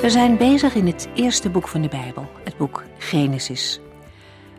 We 0.00 0.10
zijn 0.10 0.36
bezig 0.36 0.74
in 0.74 0.86
het 0.86 1.08
eerste 1.14 1.50
boek 1.50 1.68
van 1.68 1.82
de 1.82 1.88
Bijbel, 1.88 2.28
het 2.44 2.56
boek 2.56 2.84
Genesis. 2.98 3.80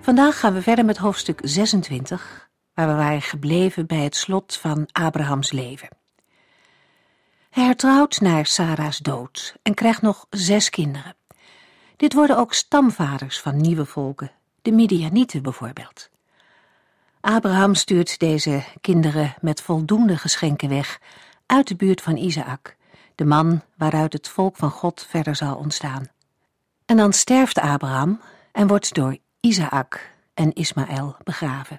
Vandaag 0.02 0.40
gaan 0.40 0.54
we 0.54 0.62
verder 0.62 0.86
met 0.86 0.98
hoofdstuk 0.98 1.40
26, 1.44 2.50
waar 2.74 2.88
we 2.88 2.94
waren 2.94 3.22
gebleven 3.22 3.88
bij 3.88 3.98
het 3.98 4.16
slot 4.16 4.58
van 4.58 4.88
Abrahams 4.92 5.52
leven. 5.52 5.90
Hij 7.50 7.64
hertrouwt 7.64 8.20
naar 8.20 8.46
Sarah's 8.46 8.98
dood 8.98 9.56
en 9.62 9.74
krijgt 9.74 10.02
nog 10.02 10.26
zes 10.30 10.70
kinderen. 10.70 11.16
Dit 11.96 12.14
worden 12.14 12.38
ook 12.38 12.54
stamvaders 12.54 13.40
van 13.40 13.58
nieuwe 13.58 13.86
volken, 13.86 14.32
de 14.62 14.72
Midianieten 14.72 15.42
bijvoorbeeld. 15.42 16.10
Abraham 17.22 17.76
stuurt 17.76 18.20
deze 18.20 18.64
kinderen 18.82 19.36
met 19.40 19.62
voldoende 19.62 20.18
geschenken 20.18 20.70
weg 20.70 21.00
uit 21.46 21.68
de 21.68 21.76
buurt 21.76 22.02
van 22.02 22.18
Isaac 22.18 22.80
de 23.22 23.28
man 23.28 23.62
waaruit 23.78 24.14
het 24.14 24.28
volk 24.28 24.56
van 24.56 24.72
God 24.72 25.06
verder 25.10 25.36
zal 25.36 25.56
ontstaan. 25.56 26.08
En 26.86 26.98
dan 26.98 27.14
sterft 27.14 27.60
Abraham 27.60 28.22
en 28.52 28.68
wordt 28.68 28.94
door 28.94 29.18
Isaac 29.40 30.12
en 30.34 30.54
Ismaël 30.54 31.16
begraven. 31.24 31.78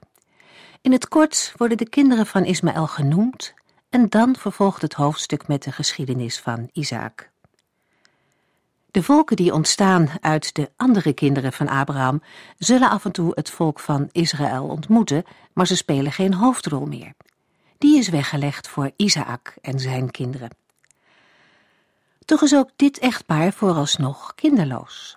In 0.81 0.93
het 0.93 1.09
kort 1.09 1.53
worden 1.57 1.77
de 1.77 1.89
kinderen 1.89 2.27
van 2.27 2.45
Ismaël 2.45 2.87
genoemd 2.87 3.55
en 3.91 4.09
dan 4.09 4.37
vervolgt 4.37 4.83
het 4.83 4.93
hoofdstuk 4.93 5.49
met 5.49 5.63
de 5.63 5.73
geschiedenis 5.73 6.41
van 6.41 6.69
Isaac. 6.73 7.31
De 8.91 9.03
volken 9.03 9.37
die 9.37 9.55
ontstaan 9.55 10.09
uit 10.21 10.55
de 10.55 10.71
andere 10.77 11.13
kinderen 11.13 11.53
van 11.53 11.69
Abraham 11.69 12.23
zullen 12.59 12.91
af 12.91 13.05
en 13.05 13.13
toe 13.13 13.33
het 13.35 13.51
volk 13.51 13.81
van 13.81 14.09
Israël 14.13 14.65
ontmoeten, 14.65 15.25
maar 15.53 15.67
ze 15.67 15.77
spelen 15.77 16.13
geen 16.13 16.35
hoofdrol 16.35 16.87
meer. 16.87 17.13
Die 17.79 17.99
is 17.99 18.09
weggelegd 18.09 18.69
voor 18.69 18.91
Isaac 18.97 19.55
en 19.61 19.81
zijn 19.81 20.11
kinderen. 20.11 20.62
Toch 22.25 22.43
is 22.43 22.55
ook 22.55 22.71
dit 22.77 22.99
echtpaar 22.99 23.53
vooralsnog 23.53 24.35
kinderloos. 24.35 25.17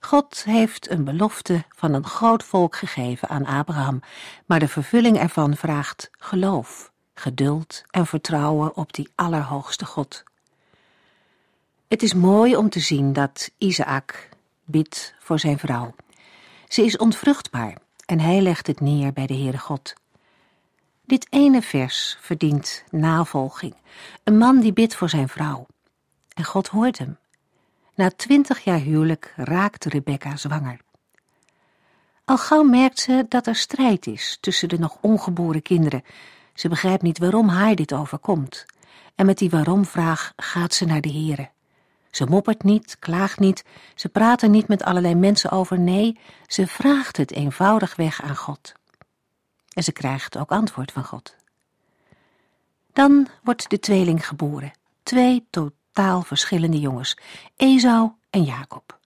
God 0.00 0.44
heeft 0.44 0.90
een 0.90 1.04
belofte 1.04 1.64
van 1.68 1.92
een 1.92 2.06
groot 2.06 2.42
volk 2.42 2.76
gegeven 2.76 3.28
aan 3.28 3.46
Abraham, 3.46 4.00
maar 4.46 4.58
de 4.58 4.68
vervulling 4.68 5.18
ervan 5.18 5.56
vraagt 5.56 6.10
geloof, 6.18 6.92
geduld 7.14 7.82
en 7.90 8.06
vertrouwen 8.06 8.76
op 8.76 8.92
die 8.92 9.08
allerhoogste 9.14 9.84
God. 9.84 10.22
Het 11.88 12.02
is 12.02 12.14
mooi 12.14 12.56
om 12.56 12.68
te 12.68 12.80
zien 12.80 13.12
dat 13.12 13.50
Isaac 13.58 14.28
bidt 14.64 15.14
voor 15.18 15.38
zijn 15.38 15.58
vrouw. 15.58 15.94
Ze 16.68 16.84
is 16.84 16.96
ontvruchtbaar 16.96 17.76
en 18.06 18.20
hij 18.20 18.40
legt 18.40 18.66
het 18.66 18.80
neer 18.80 19.12
bij 19.12 19.26
de 19.26 19.34
Heere 19.34 19.58
God. 19.58 19.94
Dit 21.04 21.26
ene 21.30 21.62
vers 21.62 22.16
verdient 22.20 22.84
navolging. 22.90 23.74
Een 24.24 24.38
man 24.38 24.60
die 24.60 24.72
bidt 24.72 24.94
voor 24.94 25.08
zijn 25.08 25.28
vrouw. 25.28 25.66
En 26.34 26.44
God 26.44 26.68
hoort 26.68 26.98
hem. 26.98 27.18
Na 27.94 28.10
twintig 28.10 28.64
jaar 28.64 28.78
huwelijk 28.78 29.32
raakt 29.36 29.84
Rebecca 29.84 30.36
zwanger. 30.36 30.80
Al 32.24 32.38
gauw 32.38 32.62
merkt 32.62 33.00
ze 33.00 33.26
dat 33.28 33.46
er 33.46 33.56
strijd 33.56 34.06
is 34.06 34.38
tussen 34.40 34.68
de 34.68 34.78
nog 34.78 34.98
ongeboren 35.00 35.62
kinderen. 35.62 36.02
Ze 36.54 36.68
begrijpt 36.68 37.02
niet 37.02 37.18
waarom 37.18 37.48
haar 37.48 37.74
dit 37.74 37.92
overkomt. 37.92 38.66
En 39.14 39.26
met 39.26 39.38
die 39.38 39.50
waarom-vraag 39.50 40.32
gaat 40.36 40.74
ze 40.74 40.84
naar 40.84 41.00
de 41.00 41.08
heren. 41.08 41.50
Ze 42.10 42.26
moppert 42.26 42.62
niet, 42.62 42.96
klaagt 42.98 43.38
niet, 43.38 43.64
ze 43.94 44.08
praat 44.08 44.42
er 44.42 44.48
niet 44.48 44.68
met 44.68 44.82
allerlei 44.82 45.14
mensen 45.14 45.50
over. 45.50 45.78
Nee, 45.78 46.18
ze 46.46 46.66
vraagt 46.66 47.16
het 47.16 47.32
eenvoudigweg 47.32 48.22
aan 48.22 48.36
God. 48.36 48.72
En 49.72 49.82
ze 49.82 49.92
krijgt 49.92 50.38
ook 50.38 50.50
antwoord 50.50 50.92
van 50.92 51.04
God. 51.04 51.36
Dan 52.92 53.28
wordt 53.42 53.70
de 53.70 53.78
tweeling 53.78 54.26
geboren. 54.26 54.72
Twee 55.02 55.46
totaal 55.50 55.80
totaal 55.92 56.22
verschillende 56.22 56.80
jongens, 56.80 57.16
Esau 57.56 58.10
en 58.30 58.42
Jacob. 58.42 58.98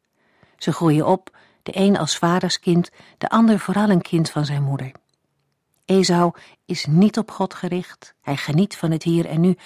Ze 0.57 0.73
groeien 0.73 1.07
op, 1.07 1.37
de 1.63 1.79
een 1.79 1.99
als 1.99 2.19
vaderskind, 2.19 2.91
de 3.19 3.29
ander 3.29 3.59
vooral 3.59 3.91
een 3.91 4.03
kind 4.03 4.31
van 4.31 4.45
zijn 4.45 4.63
moeder. 4.63 4.93
Esau 5.85 6.33
is 6.65 6.87
niet 6.87 7.19
op 7.19 7.31
God 7.31 7.55
gericht, 7.55 8.15
hij 8.23 8.37
geniet 8.37 8.77
van 8.77 8.91
het 8.91 9.03
hier 9.03 9.27
en 9.27 9.41
nu, 9.41 9.57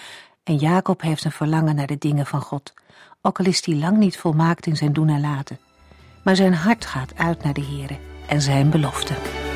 en 0.43 0.57
Jacob 0.57 1.01
heeft 1.01 1.25
een 1.25 1.33
verlangen 1.33 1.75
naar 1.75 1.87
de 1.87 1.99
dingen 1.99 2.27
van 2.27 2.41
God, 2.41 2.75
ook 3.23 3.39
al 3.39 3.47
is 3.47 3.67
hij 3.67 3.75
lang 3.75 3.97
niet 3.97 4.19
volmaakt 4.19 4.67
in 4.67 4.77
zijn 4.77 4.93
doen 4.93 5.09
en 5.09 5.21
laten. 5.21 5.59
Maar 6.25 6.37
zijn 6.37 6.55
hart 6.55 6.87
gaat 6.87 7.17
uit 7.17 7.43
naar 7.43 7.55
de 7.55 7.65
Here 7.65 7.99
en 8.27 8.43
zijn 8.43 8.71
belofte. 8.71 9.50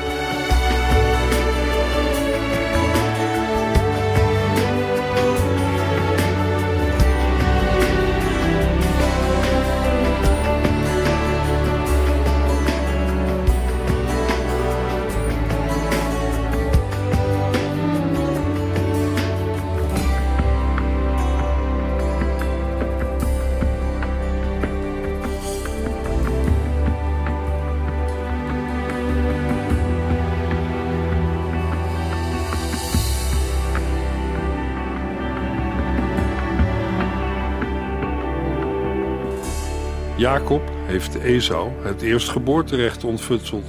Jacob 40.17 40.69
heeft 40.69 41.15
Esau 41.15 41.71
het 41.83 42.01
eerstgeboorterecht 42.01 43.03
ontfutseld 43.03 43.65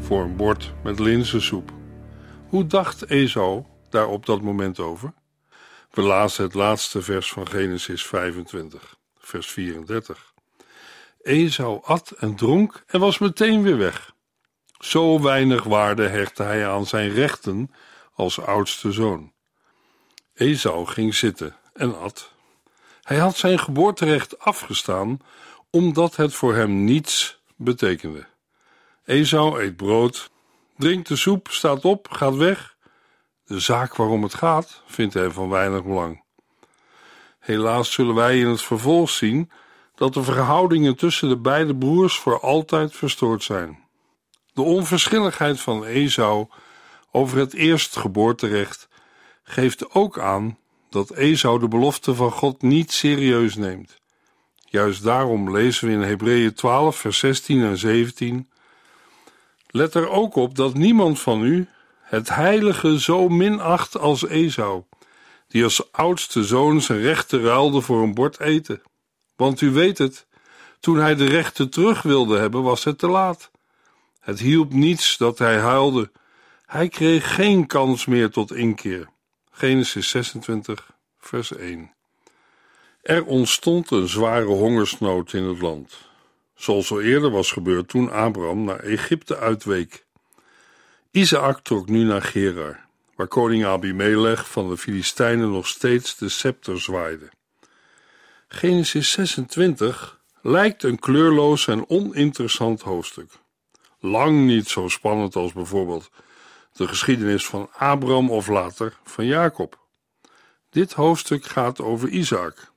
voor 0.00 0.22
een 0.22 0.36
bord 0.36 0.72
met 0.82 0.98
linzensoep. 0.98 1.72
Hoe 2.48 2.66
dacht 2.66 3.10
Esau 3.10 3.64
daar 3.90 4.08
op 4.08 4.26
dat 4.26 4.42
moment 4.42 4.78
over? 4.78 5.12
We 5.90 6.02
lazen 6.02 6.44
het 6.44 6.54
laatste 6.54 7.02
vers 7.02 7.32
van 7.32 7.48
Genesis 7.48 8.06
25, 8.06 8.96
vers 9.18 9.46
34. 9.46 10.32
Esau 11.22 11.80
at 11.84 12.10
en 12.18 12.36
dronk 12.36 12.82
en 12.86 13.00
was 13.00 13.18
meteen 13.18 13.62
weer 13.62 13.78
weg. 13.78 14.12
Zo 14.78 15.20
weinig 15.20 15.64
waarde 15.64 16.08
hechtte 16.08 16.42
hij 16.42 16.68
aan 16.68 16.86
zijn 16.86 17.10
rechten 17.10 17.74
als 18.14 18.40
oudste 18.40 18.92
zoon. 18.92 19.32
Esau 20.34 20.86
ging 20.86 21.14
zitten 21.14 21.56
en 21.72 22.00
at. 22.00 22.32
Hij 23.02 23.16
had 23.18 23.36
zijn 23.36 23.58
geboorterecht 23.58 24.38
afgestaan 24.38 25.20
omdat 25.70 26.16
het 26.16 26.34
voor 26.34 26.54
hem 26.54 26.84
niets 26.84 27.40
betekende. 27.56 28.26
Esau 29.04 29.62
eet 29.62 29.76
brood, 29.76 30.30
drinkt 30.76 31.08
de 31.08 31.16
soep, 31.16 31.48
staat 31.50 31.84
op, 31.84 32.08
gaat 32.10 32.34
weg. 32.36 32.76
De 33.44 33.60
zaak 33.60 33.96
waarom 33.96 34.22
het 34.22 34.34
gaat, 34.34 34.82
vindt 34.86 35.14
hij 35.14 35.30
van 35.30 35.48
weinig 35.48 35.84
belang. 35.84 36.22
Helaas 37.38 37.92
zullen 37.92 38.14
wij 38.14 38.38
in 38.38 38.46
het 38.46 38.62
vervolg 38.62 39.10
zien 39.10 39.50
dat 39.94 40.14
de 40.14 40.22
verhoudingen 40.22 40.96
tussen 40.96 41.28
de 41.28 41.36
beide 41.36 41.76
broers 41.76 42.16
voor 42.16 42.40
altijd 42.40 42.96
verstoord 42.96 43.42
zijn. 43.42 43.86
De 44.52 44.62
onverschilligheid 44.62 45.60
van 45.60 45.84
Esau 45.84 46.46
over 47.10 47.38
het 47.38 47.54
eerstgeboorterecht 47.54 48.88
geeft 49.42 49.94
ook 49.94 50.18
aan 50.18 50.58
dat 50.90 51.12
Esau 51.12 51.58
de 51.58 51.68
belofte 51.68 52.14
van 52.14 52.30
God 52.30 52.62
niet 52.62 52.92
serieus 52.92 53.54
neemt. 53.54 53.96
Juist 54.70 55.02
daarom 55.02 55.50
lezen 55.50 55.88
we 55.88 55.94
in 55.94 56.00
Hebreeën 56.00 56.54
12, 56.54 56.96
vers 56.96 57.18
16 57.18 57.62
en 57.62 57.78
17. 57.78 58.50
Let 59.66 59.94
er 59.94 60.08
ook 60.08 60.34
op 60.34 60.54
dat 60.54 60.74
niemand 60.74 61.20
van 61.20 61.42
u 61.42 61.68
het 62.00 62.28
heilige 62.28 63.00
zo 63.00 63.28
minacht 63.28 63.98
als 63.98 64.26
Esau, 64.26 64.82
die 65.48 65.64
als 65.64 65.92
oudste 65.92 66.44
zoon 66.44 66.80
zijn 66.80 67.00
rechten 67.00 67.42
ruilde 67.42 67.80
voor 67.80 68.02
een 68.02 68.14
bord 68.14 68.40
eten. 68.40 68.82
Want 69.36 69.60
u 69.60 69.70
weet 69.70 69.98
het, 69.98 70.26
toen 70.80 70.96
hij 70.96 71.14
de 71.14 71.26
rechten 71.26 71.70
terug 71.70 72.02
wilde 72.02 72.38
hebben, 72.38 72.62
was 72.62 72.84
het 72.84 72.98
te 72.98 73.08
laat. 73.08 73.50
Het 74.20 74.38
hielp 74.38 74.72
niets 74.72 75.16
dat 75.16 75.38
hij 75.38 75.58
huilde. 75.58 76.10
Hij 76.66 76.88
kreeg 76.88 77.34
geen 77.34 77.66
kans 77.66 78.06
meer 78.06 78.30
tot 78.30 78.54
inkeer. 78.54 79.08
Genesis 79.50 80.08
26, 80.08 80.90
vers 81.18 81.56
1. 81.56 81.97
Er 83.02 83.24
ontstond 83.24 83.90
een 83.90 84.08
zware 84.08 84.44
hongersnood 84.44 85.32
in 85.32 85.44
het 85.44 85.60
land. 85.60 86.06
zoals 86.54 86.90
al 86.90 87.00
eerder 87.00 87.30
was 87.30 87.52
gebeurd 87.52 87.88
toen 87.88 88.10
Abraham 88.10 88.64
naar 88.64 88.80
Egypte 88.80 89.36
uitweek. 89.36 90.06
Isaac 91.10 91.60
trok 91.60 91.88
nu 91.88 92.04
naar 92.04 92.22
Gerar, 92.22 92.80
waar 93.14 93.26
koning 93.26 93.64
Abimelech 93.64 94.50
van 94.50 94.68
de 94.68 94.76
Filistijnen 94.76 95.50
nog 95.50 95.66
steeds 95.66 96.16
de 96.16 96.28
scepter 96.28 96.80
zwaaide. 96.80 97.28
Genesis 98.48 99.10
26 99.10 100.20
lijkt 100.42 100.82
een 100.82 100.98
kleurloos 100.98 101.66
en 101.66 101.90
oninteressant 101.90 102.82
hoofdstuk. 102.82 103.30
Lang 104.00 104.46
niet 104.46 104.68
zo 104.68 104.88
spannend 104.88 105.36
als 105.36 105.52
bijvoorbeeld 105.52 106.10
de 106.72 106.88
geschiedenis 106.88 107.46
van 107.46 107.70
Abraham 107.72 108.30
of 108.30 108.46
later 108.46 108.98
van 109.04 109.26
Jacob. 109.26 109.78
Dit 110.70 110.92
hoofdstuk 110.92 111.44
gaat 111.44 111.80
over 111.80 112.08
Isaac. 112.08 112.72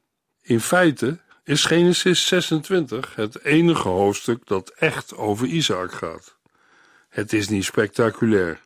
In 0.51 0.61
feite 0.61 1.19
is 1.43 1.65
Genesis 1.65 2.27
26 2.27 3.15
het 3.15 3.43
enige 3.43 3.87
hoofdstuk 3.87 4.47
dat 4.47 4.69
echt 4.69 5.15
over 5.15 5.47
Isaac 5.47 5.91
gaat. 5.91 6.37
Het 7.09 7.33
is 7.33 7.49
niet 7.49 7.63
spectaculair. 7.63 8.61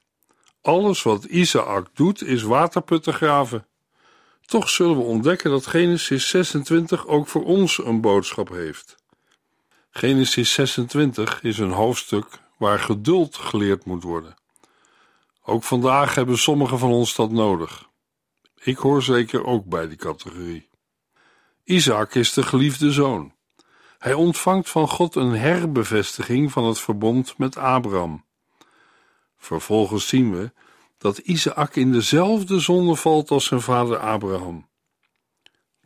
Alles 0.61 1.03
wat 1.03 1.23
Isaac 1.23 1.87
doet 1.93 2.23
is 2.23 2.41
waterputten 2.41 3.13
graven. 3.13 3.67
Toch 4.45 4.69
zullen 4.69 4.97
we 4.97 5.03
ontdekken 5.03 5.49
dat 5.51 5.67
Genesis 5.67 6.29
26 6.29 7.07
ook 7.07 7.27
voor 7.27 7.43
ons 7.43 7.77
een 7.77 8.01
boodschap 8.01 8.49
heeft. 8.49 8.95
Genesis 9.89 10.53
26 10.53 11.41
is 11.41 11.57
een 11.57 11.71
hoofdstuk 11.71 12.27
waar 12.57 12.79
geduld 12.79 13.35
geleerd 13.35 13.85
moet 13.85 14.03
worden. 14.03 14.35
Ook 15.43 15.63
vandaag 15.63 16.15
hebben 16.15 16.37
sommigen 16.37 16.79
van 16.79 16.91
ons 16.91 17.15
dat 17.15 17.31
nodig. 17.31 17.89
Ik 18.63 18.77
hoor 18.77 19.03
zeker 19.03 19.45
ook 19.45 19.65
bij 19.65 19.87
die 19.87 19.97
categorie. 19.97 20.73
Isaac 21.65 22.15
is 22.15 22.33
de 22.33 22.43
geliefde 22.43 22.91
zoon. 22.91 23.33
Hij 23.97 24.13
ontvangt 24.13 24.69
van 24.69 24.87
God 24.87 25.15
een 25.15 25.31
herbevestiging 25.31 26.51
van 26.51 26.65
het 26.65 26.79
verbond 26.79 27.37
met 27.37 27.57
Abraham. 27.57 28.25
Vervolgens 29.37 30.07
zien 30.07 30.31
we 30.31 30.51
dat 30.97 31.17
Isaac 31.17 31.75
in 31.75 31.91
dezelfde 31.91 32.59
zonde 32.59 32.95
valt 32.95 33.31
als 33.31 33.45
zijn 33.45 33.61
vader 33.61 33.97
Abraham. 33.97 34.69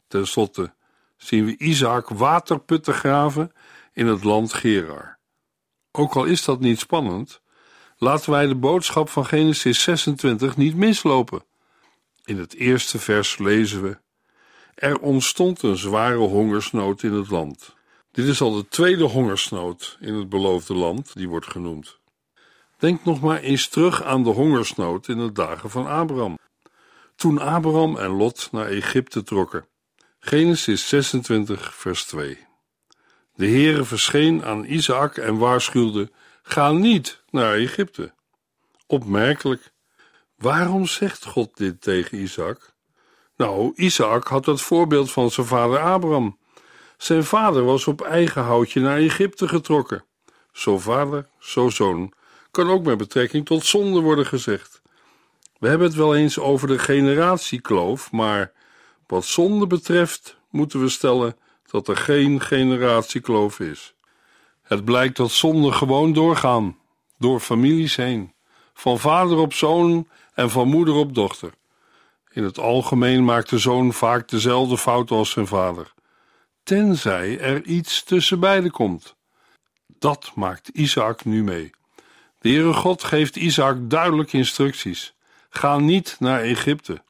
Ten 0.08 0.28
slotte 0.28 0.74
zien 1.18 1.46
we 1.46 1.58
Isaac 1.58 2.10
waterputten 2.10 2.94
graven 2.94 3.52
in 3.94 4.08
het 4.08 4.24
land 4.24 4.54
Gerar. 4.54 5.20
Ook 5.92 6.16
al 6.16 6.24
is 6.24 6.44
dat 6.44 6.60
niet 6.60 6.80
spannend, 6.80 7.42
laten 7.98 8.32
wij 8.32 8.48
de 8.48 8.56
boodschap 8.56 9.10
van 9.10 9.26
Genesis 9.26 9.82
26 9.82 10.58
niet 10.58 10.76
mislopen. 10.76 11.44
In 12.24 12.38
het 12.38 12.54
eerste 12.54 13.00
vers 13.00 13.38
lezen 13.38 13.82
we: 13.82 14.00
Er 14.80 15.00
ontstond 15.00 15.62
een 15.62 15.78
zware 15.78 16.18
hongersnood 16.18 17.04
in 17.04 17.14
het 17.14 17.30
land. 17.30 17.76
Dit 18.12 18.26
is 18.26 18.42
al 18.42 18.56
de 18.56 18.68
tweede 18.68 19.04
hongersnood 19.04 19.98
in 20.00 20.14
het 20.14 20.30
beloofde 20.30 20.74
land 20.74 21.14
die 21.14 21.30
wordt 21.30 21.48
genoemd. 21.48 22.00
Denk 22.78 23.04
nog 23.04 23.22
maar 23.22 23.40
eens 23.40 23.68
terug 23.68 24.04
aan 24.04 24.24
de 24.24 24.30
hongersnood 24.30 25.08
in 25.08 25.18
de 25.18 25.32
dagen 25.32 25.70
van 25.70 25.88
Abraham. 25.88 26.38
Toen 27.16 27.40
Abraham 27.40 27.98
en 27.98 28.10
Lot 28.10 28.50
naar 28.52 28.68
Egypte 28.68 29.24
trokken. 29.24 29.68
Genesis 30.20 30.88
26, 30.88 31.76
vers 31.76 32.04
2. 32.06 32.38
De 33.36 33.48
Heere 33.48 33.84
verscheen 33.84 34.44
aan 34.44 34.66
Isaac 34.66 35.18
en 35.18 35.38
waarschuwde: 35.38 36.12
Ga 36.42 36.72
niet 36.72 37.24
naar 37.30 37.54
Egypte. 37.54 38.14
Opmerkelijk. 38.88 39.72
Waarom 40.36 40.86
zegt 40.86 41.26
God 41.26 41.58
dit 41.58 41.82
tegen 41.82 42.18
Isaac? 42.18 42.78
Nou, 43.40 43.72
Isaac 43.76 44.28
had 44.28 44.46
het 44.46 44.62
voorbeeld 44.62 45.12
van 45.12 45.32
zijn 45.32 45.48
vader 45.48 45.80
Abraham. 45.80 46.38
Zijn 46.98 47.24
vader 47.24 47.64
was 47.64 47.88
op 47.88 48.02
eigen 48.02 48.44
houtje 48.44 48.80
naar 48.80 48.98
Egypte 48.98 49.48
getrokken. 49.48 50.04
Zo 50.52 50.80
vader, 50.80 51.30
zo 51.40 51.70
zoon, 51.70 52.14
kan 52.52 52.70
ook 52.70 52.84
met 52.84 52.98
betrekking 52.98 53.46
tot 53.46 53.66
zonde 53.66 54.00
worden 54.00 54.26
gezegd. 54.26 54.82
We 55.60 55.68
hebben 55.68 55.88
het 55.88 55.96
wel 55.96 56.16
eens 56.16 56.40
over 56.40 56.68
de 56.68 56.80
generatiekloof, 56.80 58.12
maar 58.12 58.52
wat 59.08 59.26
zonde 59.26 59.68
betreft 59.68 60.38
moeten 60.50 60.82
we 60.82 60.90
stellen 60.90 61.38
dat 61.72 61.88
er 61.88 61.98
geen 61.98 62.42
generatiekloof 62.42 63.60
is. 63.60 63.94
Het 64.62 64.86
blijkt 64.86 65.18
dat 65.18 65.32
zonden 65.32 65.74
gewoon 65.74 66.14
doorgaan, 66.14 66.78
door 67.18 67.40
families 67.40 67.96
heen, 67.96 68.34
van 68.74 69.00
vader 69.00 69.38
op 69.38 69.54
zoon 69.54 70.08
en 70.34 70.50
van 70.50 70.68
moeder 70.68 70.94
op 70.94 71.16
dochter. 71.16 71.58
In 72.30 72.44
het 72.44 72.60
algemeen 72.60 73.26
maakt 73.26 73.50
de 73.50 73.58
zoon 73.58 73.94
vaak 73.94 74.28
dezelfde 74.28 74.78
fouten 74.78 75.16
als 75.16 75.30
zijn 75.30 75.48
vader, 75.48 75.94
tenzij 76.64 77.40
er 77.40 77.64
iets 77.64 78.04
tussen 78.04 78.40
beiden 78.40 78.72
komt. 78.72 79.16
Dat 79.88 80.32
maakt 80.36 80.68
Isaac 80.68 81.26
nu 81.26 81.44
mee. 81.44 81.72
De 82.40 82.50
Heere 82.50 82.74
God 82.74 83.04
geeft 83.04 83.36
Isaac 83.36 83.90
duidelijk 83.90 84.34
instructies: 84.34 85.14
ga 85.50 85.78
niet 85.78 86.16
naar 86.20 86.42
Egypte. 86.42 87.04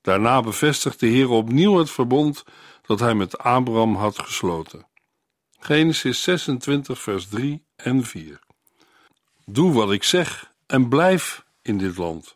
Daarna 0.00 0.40
bevestigt 0.40 1.00
de 1.00 1.06
Heer 1.06 1.28
opnieuw 1.28 1.78
het 1.78 1.90
verbond 1.90 2.44
dat 2.86 3.00
hij 3.00 3.14
met 3.14 3.38
Abraham 3.38 3.94
had 3.94 4.18
gesloten. 4.18 4.86
Genesis 5.58 6.22
26, 6.22 7.00
vers 7.00 7.28
3 7.28 7.64
en 7.76 8.04
4. 8.04 8.40
Doe 9.44 9.72
wat 9.72 9.92
ik 9.92 10.02
zeg 10.02 10.52
en 10.66 10.88
blijf 10.88 11.44
in 11.62 11.78
dit 11.78 11.96
land. 11.96 12.34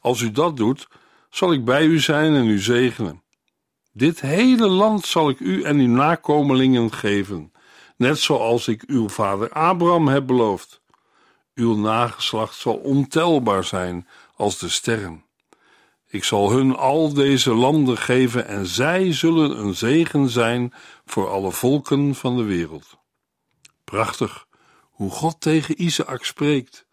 Als 0.00 0.20
u 0.20 0.30
dat 0.30 0.56
doet, 0.56 0.88
zal 1.32 1.52
ik 1.52 1.64
bij 1.64 1.84
u 1.84 2.00
zijn 2.00 2.34
en 2.34 2.46
u 2.46 2.58
zegenen. 2.58 3.22
Dit 3.92 4.20
hele 4.20 4.68
land 4.68 5.06
zal 5.06 5.28
ik 5.28 5.40
u 5.40 5.62
en 5.62 5.78
uw 5.78 5.88
nakomelingen 5.88 6.92
geven, 6.92 7.52
net 7.96 8.18
zoals 8.18 8.68
ik 8.68 8.82
uw 8.86 9.08
vader 9.08 9.52
Abraham 9.52 10.08
heb 10.08 10.26
beloofd. 10.26 10.80
Uw 11.54 11.76
nageslacht 11.76 12.54
zal 12.54 12.74
ontelbaar 12.74 13.64
zijn 13.64 14.08
als 14.36 14.58
de 14.58 14.68
sterren. 14.68 15.24
Ik 16.08 16.24
zal 16.24 16.50
hun 16.50 16.76
al 16.76 17.12
deze 17.12 17.54
landen 17.54 17.98
geven 17.98 18.46
en 18.46 18.66
zij 18.66 19.12
zullen 19.12 19.58
een 19.58 19.74
zegen 19.74 20.28
zijn 20.28 20.72
voor 21.04 21.30
alle 21.30 21.52
volken 21.52 22.14
van 22.14 22.36
de 22.36 22.42
wereld. 22.42 22.98
Prachtig 23.84 24.46
hoe 24.90 25.10
God 25.10 25.40
tegen 25.40 25.82
Isaac 25.82 26.24
spreekt. 26.24 26.86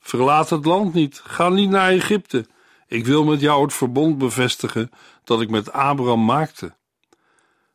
Verlaat 0.00 0.50
het 0.50 0.64
land 0.64 0.94
niet, 0.94 1.20
ga 1.24 1.48
niet 1.48 1.70
naar 1.70 1.90
Egypte. 1.90 2.46
Ik 2.86 3.06
wil 3.06 3.24
met 3.24 3.40
jou 3.40 3.62
het 3.62 3.74
verbond 3.74 4.18
bevestigen 4.18 4.90
dat 5.24 5.40
ik 5.40 5.50
met 5.50 5.72
Abraham 5.72 6.24
maakte. 6.24 6.74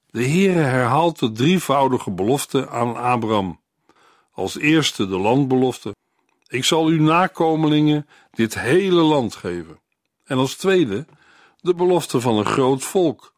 De 0.09 0.23
Heere 0.23 0.59
herhaalt 0.59 1.19
de 1.19 1.31
drievoudige 1.31 2.11
belofte 2.11 2.69
aan 2.69 2.95
Abraham. 2.95 3.59
Als 4.31 4.57
eerste 4.57 5.07
de 5.07 5.17
landbelofte. 5.17 5.95
Ik 6.47 6.63
zal 6.63 6.85
uw 6.85 7.01
nakomelingen 7.01 8.07
dit 8.31 8.59
hele 8.59 9.01
land 9.01 9.35
geven. 9.35 9.79
En 10.23 10.37
als 10.37 10.55
tweede 10.55 11.05
de 11.59 11.73
belofte 11.73 12.21
van 12.21 12.37
een 12.37 12.45
groot 12.45 12.83
volk. 12.83 13.33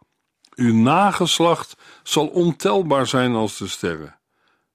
Uw 0.56 0.74
nageslacht 0.74 1.76
zal 2.04 2.28
ontelbaar 2.28 3.08
zijn 3.08 3.36
als 3.36 3.58
de 3.58 3.68
sterren. 3.68 4.20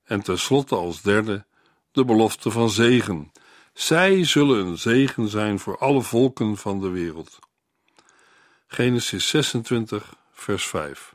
En 0.05 0.23
tenslotte 0.23 0.77
als 0.77 1.03
derde 1.03 1.47
de 1.93 2.05
belofte 2.05 2.51
van 2.51 2.71
zegen. 2.71 3.33
Zij 3.79 4.25
zullen 4.25 4.67
een 4.67 4.79
zegen 4.79 5.29
zijn 5.29 5.59
voor 5.59 5.79
alle 5.79 6.03
volken 6.03 6.57
van 6.57 6.81
de 6.81 6.89
wereld. 6.89 7.39
Genesis 8.67 9.29
26, 9.29 10.15
vers 10.33 10.67
5. 10.67 11.15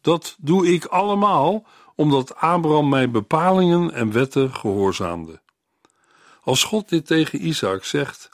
Dat 0.00 0.36
doe 0.38 0.72
ik 0.72 0.84
allemaal 0.84 1.66
omdat 1.94 2.36
Abraham 2.36 2.88
mijn 2.88 3.10
bepalingen 3.10 3.92
en 3.92 4.12
wetten 4.12 4.54
gehoorzaamde. 4.54 5.40
Als 6.42 6.64
God 6.64 6.88
dit 6.88 7.06
tegen 7.06 7.46
Isaac 7.46 7.84
zegt, 7.84 8.28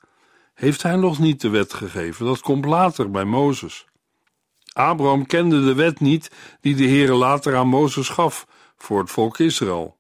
heeft 0.54 0.82
hij 0.82 0.96
nog 0.96 1.18
niet 1.18 1.40
de 1.40 1.48
wet 1.48 1.74
gegeven. 1.74 2.26
Dat 2.26 2.40
komt 2.40 2.64
later 2.64 3.10
bij 3.10 3.24
Mozes. 3.24 3.86
Abraham 4.72 5.26
kende 5.26 5.64
de 5.64 5.74
wet 5.74 6.00
niet 6.00 6.30
die 6.60 6.74
de 6.74 6.86
Heere 6.88 7.14
later 7.14 7.56
aan 7.56 7.68
Mozes 7.68 8.08
gaf 8.08 8.46
voor 8.76 9.00
het 9.00 9.10
volk 9.10 9.38
Israël. 9.38 9.96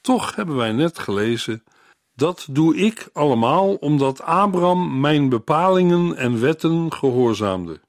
Toch 0.00 0.34
hebben 0.34 0.56
wij 0.56 0.72
net 0.72 0.98
gelezen: 0.98 1.64
Dat 2.16 2.46
doe 2.50 2.76
ik 2.76 3.08
allemaal 3.12 3.74
omdat 3.74 4.22
Abraham 4.22 5.00
mijn 5.00 5.28
bepalingen 5.28 6.16
en 6.16 6.40
wetten 6.40 6.92
gehoorzaamde. 6.92 7.80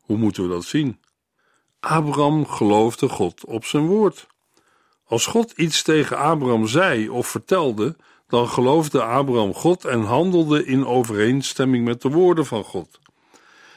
Hoe 0.00 0.16
moeten 0.16 0.42
we 0.42 0.48
dat 0.48 0.64
zien? 0.64 1.00
Abraham 1.80 2.46
geloofde 2.46 3.08
God 3.08 3.44
op 3.44 3.64
zijn 3.64 3.86
woord. 3.86 4.26
Als 5.04 5.26
God 5.26 5.52
iets 5.52 5.82
tegen 5.82 6.16
Abraham 6.16 6.66
zei 6.66 7.08
of 7.08 7.26
vertelde, 7.26 7.96
dan 8.28 8.48
geloofde 8.48 9.02
Abraham 9.02 9.54
God 9.54 9.84
en 9.84 10.02
handelde 10.02 10.64
in 10.64 10.86
overeenstemming 10.86 11.84
met 11.84 12.02
de 12.02 12.08
woorden 12.08 12.46
van 12.46 12.64
God. 12.64 12.98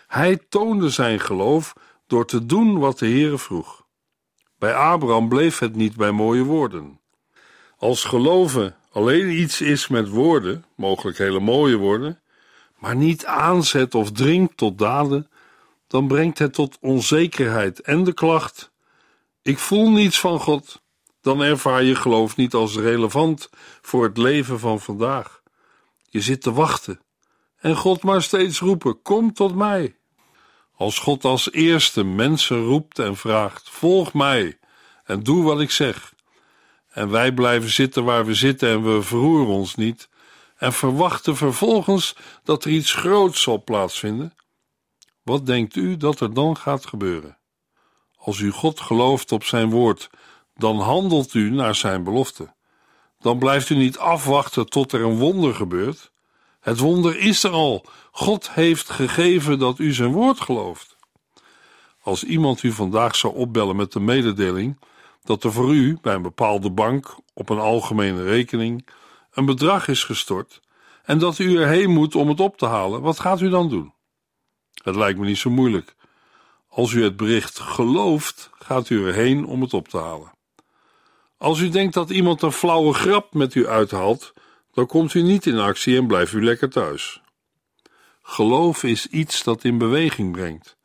Hij 0.08 0.38
toonde 0.50 0.90
zijn 0.90 1.20
geloof 1.20 1.74
door 2.08 2.26
te 2.26 2.46
doen 2.46 2.80
wat 2.80 3.00
de 3.00 3.06
Heere 3.06 3.38
vroeg. 3.38 3.86
Bij 4.58 4.74
Abraham 4.74 5.30
bleef 5.30 5.60
het 5.60 5.76
niet 5.76 5.96
bij 5.96 6.12
mooie 6.12 6.44
woorden. 6.44 7.00
Als 7.78 8.04
geloven 8.04 8.76
alleen 8.92 9.30
iets 9.30 9.62
is 9.62 9.88
met 9.88 10.10
woorden, 10.10 10.66
mogelijk 10.76 11.18
hele 11.18 11.40
mooie 11.40 11.78
woorden, 11.78 12.22
maar 12.78 12.96
niet 12.96 13.26
aanzet 13.26 13.96
of 13.96 14.12
dringt 14.12 14.58
tot 14.58 14.78
daden, 14.78 15.30
dan 15.88 16.08
brengt 16.08 16.40
het 16.40 16.54
tot 16.54 16.78
onzekerheid 16.82 17.82
en 17.82 18.04
de 18.04 18.14
klacht: 18.14 18.72
Ik 19.42 19.58
voel 19.58 19.92
niets 19.92 20.20
van 20.20 20.40
God. 20.40 20.82
dan 21.22 21.42
ervaar 21.42 21.84
je 21.84 21.96
geloof 21.96 22.36
niet 22.36 22.54
als 22.54 22.76
relevant 22.76 23.50
voor 23.82 24.04
het 24.04 24.18
leven 24.18 24.60
van 24.60 24.80
vandaag. 24.80 25.42
Je 26.10 26.22
zit 26.22 26.42
te 26.42 26.54
wachten 26.54 27.00
en 27.60 27.76
God 27.76 28.04
maar 28.04 28.22
steeds 28.22 28.60
roepen: 28.60 29.02
Kom 29.02 29.34
tot 29.34 29.56
mij. 29.56 29.96
Als 30.76 31.00
God 31.00 31.24
als 31.24 31.52
eerste 31.52 32.04
mensen 32.04 32.64
roept 32.64 33.00
en 33.00 33.16
vraagt: 33.16 33.70
Volg 33.70 34.14
mij 34.14 34.60
en 35.04 35.24
doe 35.24 35.44
wat 35.44 35.62
ik 35.62 35.72
zeg. 35.72 36.14
En 36.90 37.10
wij 37.10 37.32
blijven 37.32 37.70
zitten 37.70 38.04
waar 38.04 38.26
we 38.26 38.34
zitten 38.34 38.70
en 38.70 38.96
we 38.96 39.02
verroeren 39.02 39.48
ons 39.48 39.76
niet 39.76 40.10
en 40.58 40.74
verwachten 40.74 41.36
vervolgens 41.36 42.16
dat 42.44 42.66
er 42.66 42.72
iets 42.72 42.94
groots 42.94 43.42
zal 43.42 43.64
plaatsvinden. 43.64 44.34
Wat 45.24 45.46
denkt 45.46 45.76
u 45.76 45.98
dat 45.98 46.20
er 46.20 46.34
dan 46.34 46.58
gaat 46.58 46.86
gebeuren? 46.86 47.38
Als 48.18 48.40
u 48.40 48.52
God 48.52 48.80
gelooft 48.80 49.32
op 49.32 49.44
zijn 49.44 49.70
woord, 49.70 50.10
dan 50.56 50.80
handelt 50.80 51.34
u 51.34 51.50
naar 51.50 51.76
zijn 51.76 52.04
belofte. 52.04 52.54
Dan 53.20 53.40
blijft 53.40 53.70
u 53.70 53.76
niet 53.76 53.98
afwachten 53.98 54.66
tot 54.66 54.92
er 54.92 55.02
een 55.02 55.18
wonder 55.18 55.56
gebeurt. 55.56 56.12
Het 56.60 56.80
wonder 56.80 57.18
is 57.18 57.44
er 57.44 57.52
al. 57.52 57.86
God 58.12 58.52
heeft 58.52 58.90
gegeven 58.90 59.60
dat 59.60 59.80
u 59.80 59.94
zijn 59.94 60.12
woord 60.12 60.40
gelooft. 60.40 60.98
Als 62.02 62.24
iemand 62.24 62.64
u 62.64 62.72
vandaag 62.72 63.16
zou 63.16 63.36
opbellen 63.36 63.76
met 63.76 63.92
de 63.92 64.00
mededeling 64.00 64.80
dat 65.24 65.44
er 65.44 65.52
voor 65.52 65.74
u 65.74 65.98
bij 66.02 66.14
een 66.14 66.22
bepaalde 66.22 66.72
bank 66.72 67.16
op 67.34 67.50
een 67.50 67.60
algemene 67.60 68.24
rekening 68.24 68.88
een 69.32 69.46
bedrag 69.46 69.88
is 69.88 70.04
gestort 70.04 70.62
en 71.04 71.18
dat 71.18 71.40
u 71.40 71.58
erheen 71.58 71.90
moet 71.90 72.16
om 72.16 72.30
het 72.30 72.40
op 72.40 72.58
te 72.58 72.66
halen, 72.66 73.02
wat 73.02 73.20
gaat 73.20 73.42
u 73.42 73.50
dan 73.50 73.70
doen? 73.70 73.94
Het 74.84 74.96
lijkt 74.96 75.20
me 75.20 75.26
niet 75.26 75.38
zo 75.38 75.50
moeilijk. 75.50 75.96
Als 76.68 76.92
u 76.92 77.04
het 77.04 77.18
bericht 77.18 77.60
gelooft, 77.60 78.50
gaat 78.60 78.90
u 78.90 79.06
erheen 79.06 79.46
om 79.46 79.62
het 79.62 79.74
op 79.74 79.88
te 79.88 79.98
halen. 79.98 80.32
Als 81.38 81.60
u 81.60 81.70
denkt 81.70 81.94
dat 81.94 82.10
iemand 82.10 82.42
een 82.42 82.52
flauwe 82.52 82.94
grap 82.94 83.34
met 83.34 83.56
u 83.56 83.68
uithaalt, 83.68 84.34
dan 84.74 84.86
komt 84.86 85.14
u 85.14 85.22
niet 85.22 85.46
in 85.46 85.60
actie 85.60 85.98
en 85.98 86.08
blijft 86.08 86.34
u 86.34 86.44
lekker 86.44 86.70
thuis. 86.70 87.22
Geloof 88.22 88.84
is 88.84 89.08
iets 89.08 89.44
dat 89.44 89.64
in 89.64 89.78
beweging 89.78 90.32
brengt. 90.32 90.78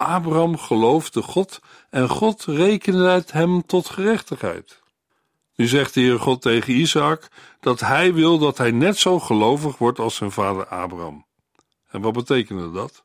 Abraham 0.00 0.58
geloofde 0.58 1.22
God 1.22 1.60
en 1.90 2.08
God 2.08 2.44
rekende 2.44 3.08
het 3.08 3.32
hem 3.32 3.66
tot 3.66 3.88
gerechtigheid. 3.88 4.82
Nu 5.56 5.66
zegt 5.66 5.94
de 5.94 6.00
Heer 6.00 6.20
God 6.20 6.42
tegen 6.42 6.74
Isaac 6.74 7.28
dat 7.60 7.80
hij 7.80 8.14
wil 8.14 8.38
dat 8.38 8.58
hij 8.58 8.70
net 8.70 8.96
zo 8.96 9.18
gelovig 9.18 9.78
wordt 9.78 9.98
als 9.98 10.14
zijn 10.14 10.30
vader 10.30 10.66
Abraham. 10.66 11.26
En 11.88 12.00
wat 12.00 12.12
betekende 12.12 12.70
dat? 12.70 13.04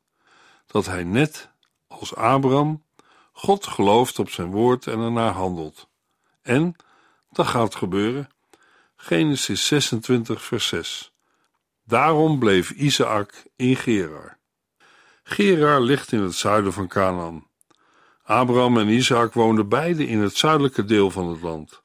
Dat 0.65 0.85
hij 0.85 1.03
net 1.03 1.49
als 1.87 2.15
Abraham 2.15 2.83
God 3.31 3.67
gelooft 3.67 4.19
op 4.19 4.29
zijn 4.29 4.51
woord 4.51 4.87
en 4.87 4.99
ernaar 4.99 5.33
handelt. 5.33 5.87
En 6.41 6.75
dat 7.31 7.47
gaat 7.47 7.75
gebeuren. 7.75 8.29
Genesis 8.95 9.67
26, 9.67 10.43
vers 10.43 10.67
6. 10.67 11.11
Daarom 11.83 12.39
bleef 12.39 12.71
Isaac 12.71 13.43
in 13.55 13.75
Gerar. 13.75 14.34
Gerar 15.27 15.81
ligt 15.81 16.11
in 16.11 16.21
het 16.21 16.35
zuiden 16.35 16.73
van 16.73 16.87
Canaan. 16.87 17.47
Abraham 18.23 18.77
en 18.77 18.87
Isaac 18.87 19.33
woonden 19.33 19.69
beide 19.69 20.07
in 20.07 20.19
het 20.19 20.37
zuidelijke 20.37 20.85
deel 20.85 21.11
van 21.11 21.27
het 21.27 21.41
land. 21.41 21.81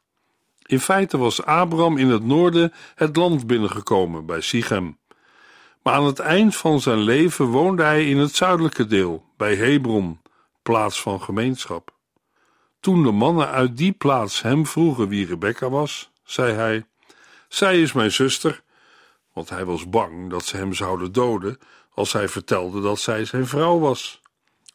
In 0.66 0.80
feite 0.80 1.18
was 1.18 1.44
Abraham 1.44 1.96
in 1.96 2.08
het 2.08 2.24
noorden 2.24 2.72
het 2.94 3.16
land 3.16 3.46
binnengekomen 3.46 4.26
bij 4.26 4.40
Sichem. 4.40 4.98
Maar 5.82 5.94
aan 5.94 6.04
het 6.04 6.18
eind 6.18 6.56
van 6.56 6.80
zijn 6.80 6.98
leven 6.98 7.44
woonde 7.44 7.82
hij 7.82 8.08
in 8.08 8.18
het 8.18 8.34
zuidelijke 8.34 8.86
deel, 8.86 9.24
bij 9.36 9.54
Hebron, 9.56 10.20
plaats 10.62 11.02
van 11.02 11.22
gemeenschap. 11.22 11.94
Toen 12.80 13.02
de 13.02 13.10
mannen 13.10 13.48
uit 13.48 13.76
die 13.76 13.92
plaats 13.92 14.42
hem 14.42 14.66
vroegen 14.66 15.08
wie 15.08 15.26
Rebecca 15.26 15.70
was, 15.70 16.10
zei 16.24 16.52
hij: 16.52 16.86
Zij 17.48 17.80
is 17.80 17.92
mijn 17.92 18.12
zuster, 18.12 18.62
want 19.32 19.48
hij 19.48 19.64
was 19.64 19.88
bang 19.88 20.30
dat 20.30 20.44
ze 20.44 20.56
hem 20.56 20.72
zouden 20.74 21.12
doden 21.12 21.58
als 21.90 22.12
hij 22.12 22.28
vertelde 22.28 22.80
dat 22.80 23.00
zij 23.00 23.24
zijn 23.24 23.46
vrouw 23.46 23.78
was. 23.78 24.20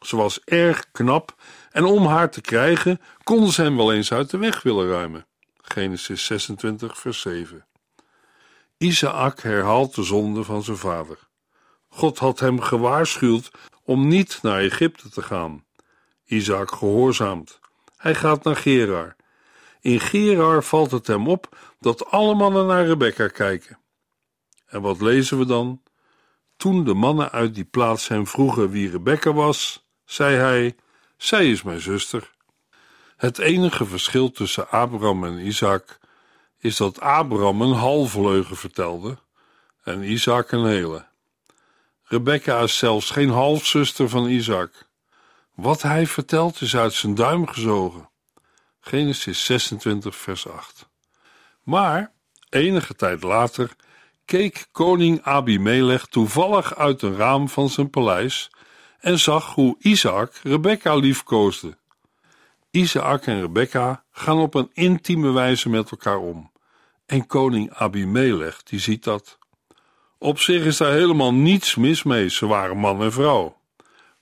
Ze 0.01 0.15
was 0.15 0.39
erg 0.43 0.91
knap 0.91 1.35
en 1.71 1.83
om 1.85 2.05
haar 2.05 2.31
te 2.31 2.41
krijgen 2.41 3.01
konden 3.23 3.51
ze 3.51 3.61
hem 3.61 3.77
wel 3.77 3.93
eens 3.93 4.11
uit 4.11 4.29
de 4.29 4.37
weg 4.37 4.61
willen 4.61 4.87
ruimen. 4.87 5.25
Genesis 5.61 6.25
26, 6.25 6.97
vers 6.97 7.21
7. 7.21 7.65
Isaac 8.77 9.39
herhaalt 9.39 9.95
de 9.95 10.03
zonde 10.03 10.43
van 10.43 10.63
zijn 10.63 10.77
vader. 10.77 11.17
God 11.87 12.19
had 12.19 12.39
hem 12.39 12.61
gewaarschuwd 12.61 13.51
om 13.83 14.07
niet 14.07 14.39
naar 14.41 14.59
Egypte 14.59 15.09
te 15.09 15.21
gaan. 15.21 15.65
Isaac 16.25 16.71
gehoorzaamt. 16.71 17.59
Hij 17.97 18.15
gaat 18.15 18.43
naar 18.43 18.55
Gerar. 18.55 19.15
In 19.81 19.99
Gerar 19.99 20.63
valt 20.63 20.91
het 20.91 21.07
hem 21.07 21.27
op 21.27 21.57
dat 21.79 22.05
alle 22.05 22.35
mannen 22.35 22.65
naar 22.65 22.85
Rebecca 22.85 23.27
kijken. 23.27 23.79
En 24.65 24.81
wat 24.81 25.01
lezen 25.01 25.37
we 25.37 25.45
dan? 25.45 25.81
Toen 26.57 26.83
de 26.83 26.93
mannen 26.93 27.31
uit 27.31 27.55
die 27.55 27.63
plaats 27.63 28.07
hem 28.07 28.27
vroegen 28.27 28.69
wie 28.69 28.89
Rebecca 28.89 29.33
was, 29.33 29.85
zei 30.05 30.35
hij: 30.35 30.75
Zij 31.17 31.51
is 31.51 31.63
mijn 31.63 31.81
zuster. 31.81 32.33
Het 33.17 33.37
enige 33.37 33.85
verschil 33.85 34.31
tussen 34.31 34.69
Abraham 34.69 35.23
en 35.23 35.37
Isaac 35.37 35.99
is 36.59 36.77
dat 36.77 36.99
Abraham 36.99 37.61
een 37.61 37.73
halve 37.73 38.21
leugen 38.21 38.57
vertelde 38.57 39.17
en 39.83 40.03
Isaac 40.03 40.51
een 40.51 40.65
hele. 40.65 41.05
Rebecca 42.03 42.59
is 42.59 42.77
zelfs 42.77 43.09
geen 43.09 43.29
halfzuster 43.29 44.09
van 44.09 44.29
Isaac. 44.29 44.87
Wat 45.53 45.81
hij 45.81 46.07
vertelt 46.07 46.61
is 46.61 46.75
uit 46.75 46.93
zijn 46.93 47.15
duim 47.15 47.47
gezogen. 47.47 48.09
Genesis 48.79 49.45
26, 49.45 50.15
vers 50.15 50.47
8. 50.47 50.89
Maar 51.63 52.11
enige 52.49 52.95
tijd 52.95 53.23
later 53.23 53.75
keek 54.25 54.67
koning 54.71 55.21
Abimelech 55.21 56.05
toevallig 56.05 56.75
uit 56.75 57.01
een 57.01 57.15
raam 57.15 57.49
van 57.49 57.69
zijn 57.69 57.89
paleis 57.89 58.51
en 58.99 59.19
zag 59.19 59.53
hoe 59.53 59.75
Isaac 59.79 60.39
Rebecca 60.43 60.95
liefkoosde. 60.95 61.77
Isaac 62.71 63.25
en 63.25 63.41
Rebecca 63.41 64.03
gaan 64.11 64.37
op 64.37 64.53
een 64.53 64.69
intieme 64.73 65.31
wijze 65.31 65.69
met 65.69 65.91
elkaar 65.91 66.17
om. 66.17 66.51
En 67.05 67.27
koning 67.27 67.73
Abimelech 67.73 68.63
die 68.63 68.79
ziet 68.79 69.03
dat. 69.03 69.37
Op 70.17 70.39
zich 70.39 70.63
is 70.63 70.77
daar 70.77 70.91
helemaal 70.91 71.33
niets 71.33 71.75
mis 71.75 72.03
mee, 72.03 72.29
ze 72.29 72.47
waren 72.47 72.77
man 72.77 73.01
en 73.01 73.11
vrouw. 73.11 73.57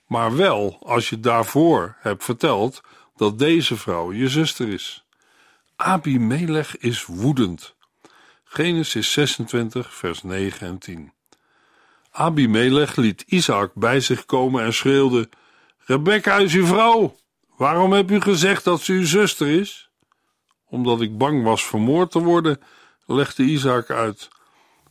Maar 0.06 0.36
wel 0.36 0.78
als 0.82 1.08
je 1.08 1.20
daarvoor 1.20 1.96
hebt 2.00 2.24
verteld 2.24 2.80
dat 3.16 3.38
deze 3.38 3.76
vrouw 3.76 4.12
je 4.12 4.28
zuster 4.28 4.68
is. 4.68 5.04
Abimelech 5.76 6.76
is 6.76 7.06
woedend. 7.06 7.73
Genesis 8.54 9.12
26, 9.12 9.94
vers 9.94 10.22
9 10.22 10.66
en 10.66 10.78
10. 10.78 11.12
Abimelech 12.10 12.96
liet 12.96 13.24
Isaac 13.26 13.70
bij 13.74 14.00
zich 14.00 14.24
komen 14.24 14.64
en 14.64 14.74
schreeuwde: 14.74 15.28
Rebecca 15.78 16.36
is 16.36 16.54
uw 16.54 16.66
vrouw. 16.66 17.16
Waarom 17.56 17.92
heb 17.92 18.10
u 18.10 18.20
gezegd 18.20 18.64
dat 18.64 18.80
ze 18.80 18.92
uw 18.92 19.04
zuster 19.04 19.48
is? 19.48 19.90
Omdat 20.68 21.00
ik 21.00 21.18
bang 21.18 21.42
was 21.42 21.64
vermoord 21.64 22.10
te 22.10 22.18
worden, 22.18 22.60
legde 23.06 23.42
Isaac 23.42 23.90
uit. 23.90 24.28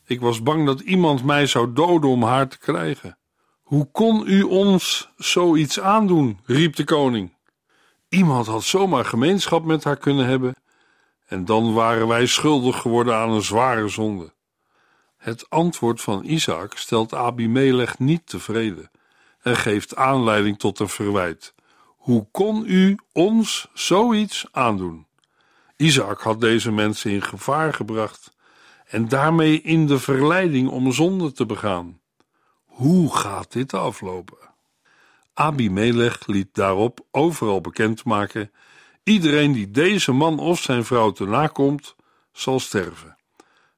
Ik 0.05 0.19
was 0.19 0.43
bang 0.43 0.65
dat 0.65 0.79
iemand 0.79 1.23
mij 1.23 1.45
zou 1.45 1.73
doden 1.73 2.09
om 2.09 2.23
haar 2.23 2.47
te 2.47 2.57
krijgen. 2.57 3.17
Hoe 3.61 3.91
kon 3.91 4.23
u 4.27 4.41
ons 4.41 5.09
zoiets 5.17 5.79
aandoen? 5.79 6.39
riep 6.45 6.75
de 6.75 6.83
koning. 6.83 7.33
Iemand 8.09 8.47
had 8.47 8.63
zomaar 8.63 9.05
gemeenschap 9.05 9.63
met 9.65 9.83
haar 9.83 9.97
kunnen 9.97 10.25
hebben, 10.25 10.55
en 11.33 11.45
dan 11.45 11.73
waren 11.73 12.07
wij 12.07 12.25
schuldig 12.25 12.77
geworden 12.81 13.15
aan 13.15 13.29
een 13.29 13.41
zware 13.41 13.87
zonde. 13.87 14.33
Het 15.17 15.49
antwoord 15.49 16.01
van 16.01 16.23
Isaac 16.23 16.77
stelt 16.77 17.13
Abimelech 17.13 17.99
niet 17.99 18.27
tevreden 18.27 18.91
en 19.41 19.55
geeft 19.55 19.95
aanleiding 19.95 20.59
tot 20.59 20.79
een 20.79 20.89
verwijt. 20.89 21.53
Hoe 21.85 22.27
kon 22.31 22.63
u 22.67 22.97
ons 23.11 23.67
zoiets 23.73 24.45
aandoen? 24.51 25.07
Isaac 25.77 26.21
had 26.21 26.41
deze 26.41 26.71
mensen 26.71 27.11
in 27.11 27.21
gevaar 27.21 27.73
gebracht 27.73 28.35
en 28.85 29.07
daarmee 29.07 29.61
in 29.61 29.87
de 29.87 29.99
verleiding 29.99 30.69
om 30.69 30.91
zonde 30.91 31.31
te 31.31 31.45
begaan. 31.45 31.99
Hoe 32.63 33.15
gaat 33.15 33.51
dit 33.51 33.73
aflopen? 33.73 34.37
Abimelech 35.33 36.27
liet 36.27 36.53
daarop 36.53 37.05
overal 37.11 37.61
bekendmaken: 37.61 38.51
iedereen 39.03 39.51
die 39.51 39.71
deze 39.71 40.11
man 40.11 40.39
of 40.39 40.61
zijn 40.61 40.85
vrouw 40.85 41.11
te 41.11 41.25
nakomt, 41.25 41.95
zal 42.31 42.59
sterven. 42.59 43.17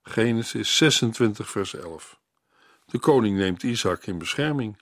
Genesis 0.04 0.78
26, 0.78 1.50
vers 1.50 1.74
11. 1.74 2.20
De 2.86 3.00
koning 3.00 3.38
neemt 3.38 3.64
Isaac 3.64 4.06
in 4.06 4.18
bescherming. 4.18 4.78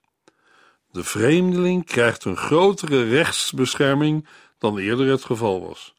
De 0.91 1.03
vreemdeling 1.03 1.85
krijgt 1.85 2.23
een 2.23 2.37
grotere 2.37 3.03
rechtsbescherming 3.03 4.27
dan 4.57 4.77
eerder 4.77 5.07
het 5.07 5.23
geval 5.23 5.67
was. 5.67 5.93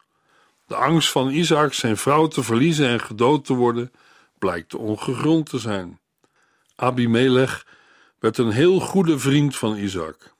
De 0.67 0.75
angst 0.75 1.11
van 1.11 1.29
Isaac 1.29 1.73
zijn 1.73 1.97
vrouw 1.97 2.27
te 2.27 2.43
verliezen 2.43 2.87
en 2.87 2.99
gedood 2.99 3.45
te 3.45 3.53
worden 3.53 3.91
blijkt 4.37 4.75
ongegrond 4.75 5.49
te 5.49 5.59
zijn. 5.59 5.99
Abimelech 6.75 7.67
werd 8.19 8.37
een 8.37 8.51
heel 8.51 8.79
goede 8.79 9.19
vriend 9.19 9.55
van 9.55 9.77
Isaac. 9.77 10.33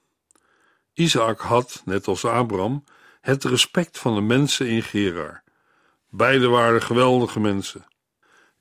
Isaac 0.93 1.39
had, 1.39 1.81
net 1.85 2.07
als 2.07 2.25
Abraham, 2.25 2.83
het 3.25 3.43
respect 3.43 3.97
van 3.97 4.15
de 4.15 4.21
mensen 4.21 4.67
in 4.67 4.83
Gerar. 4.83 5.43
Beide 6.09 6.47
waren 6.47 6.81
geweldige 6.81 7.39
mensen. 7.39 7.85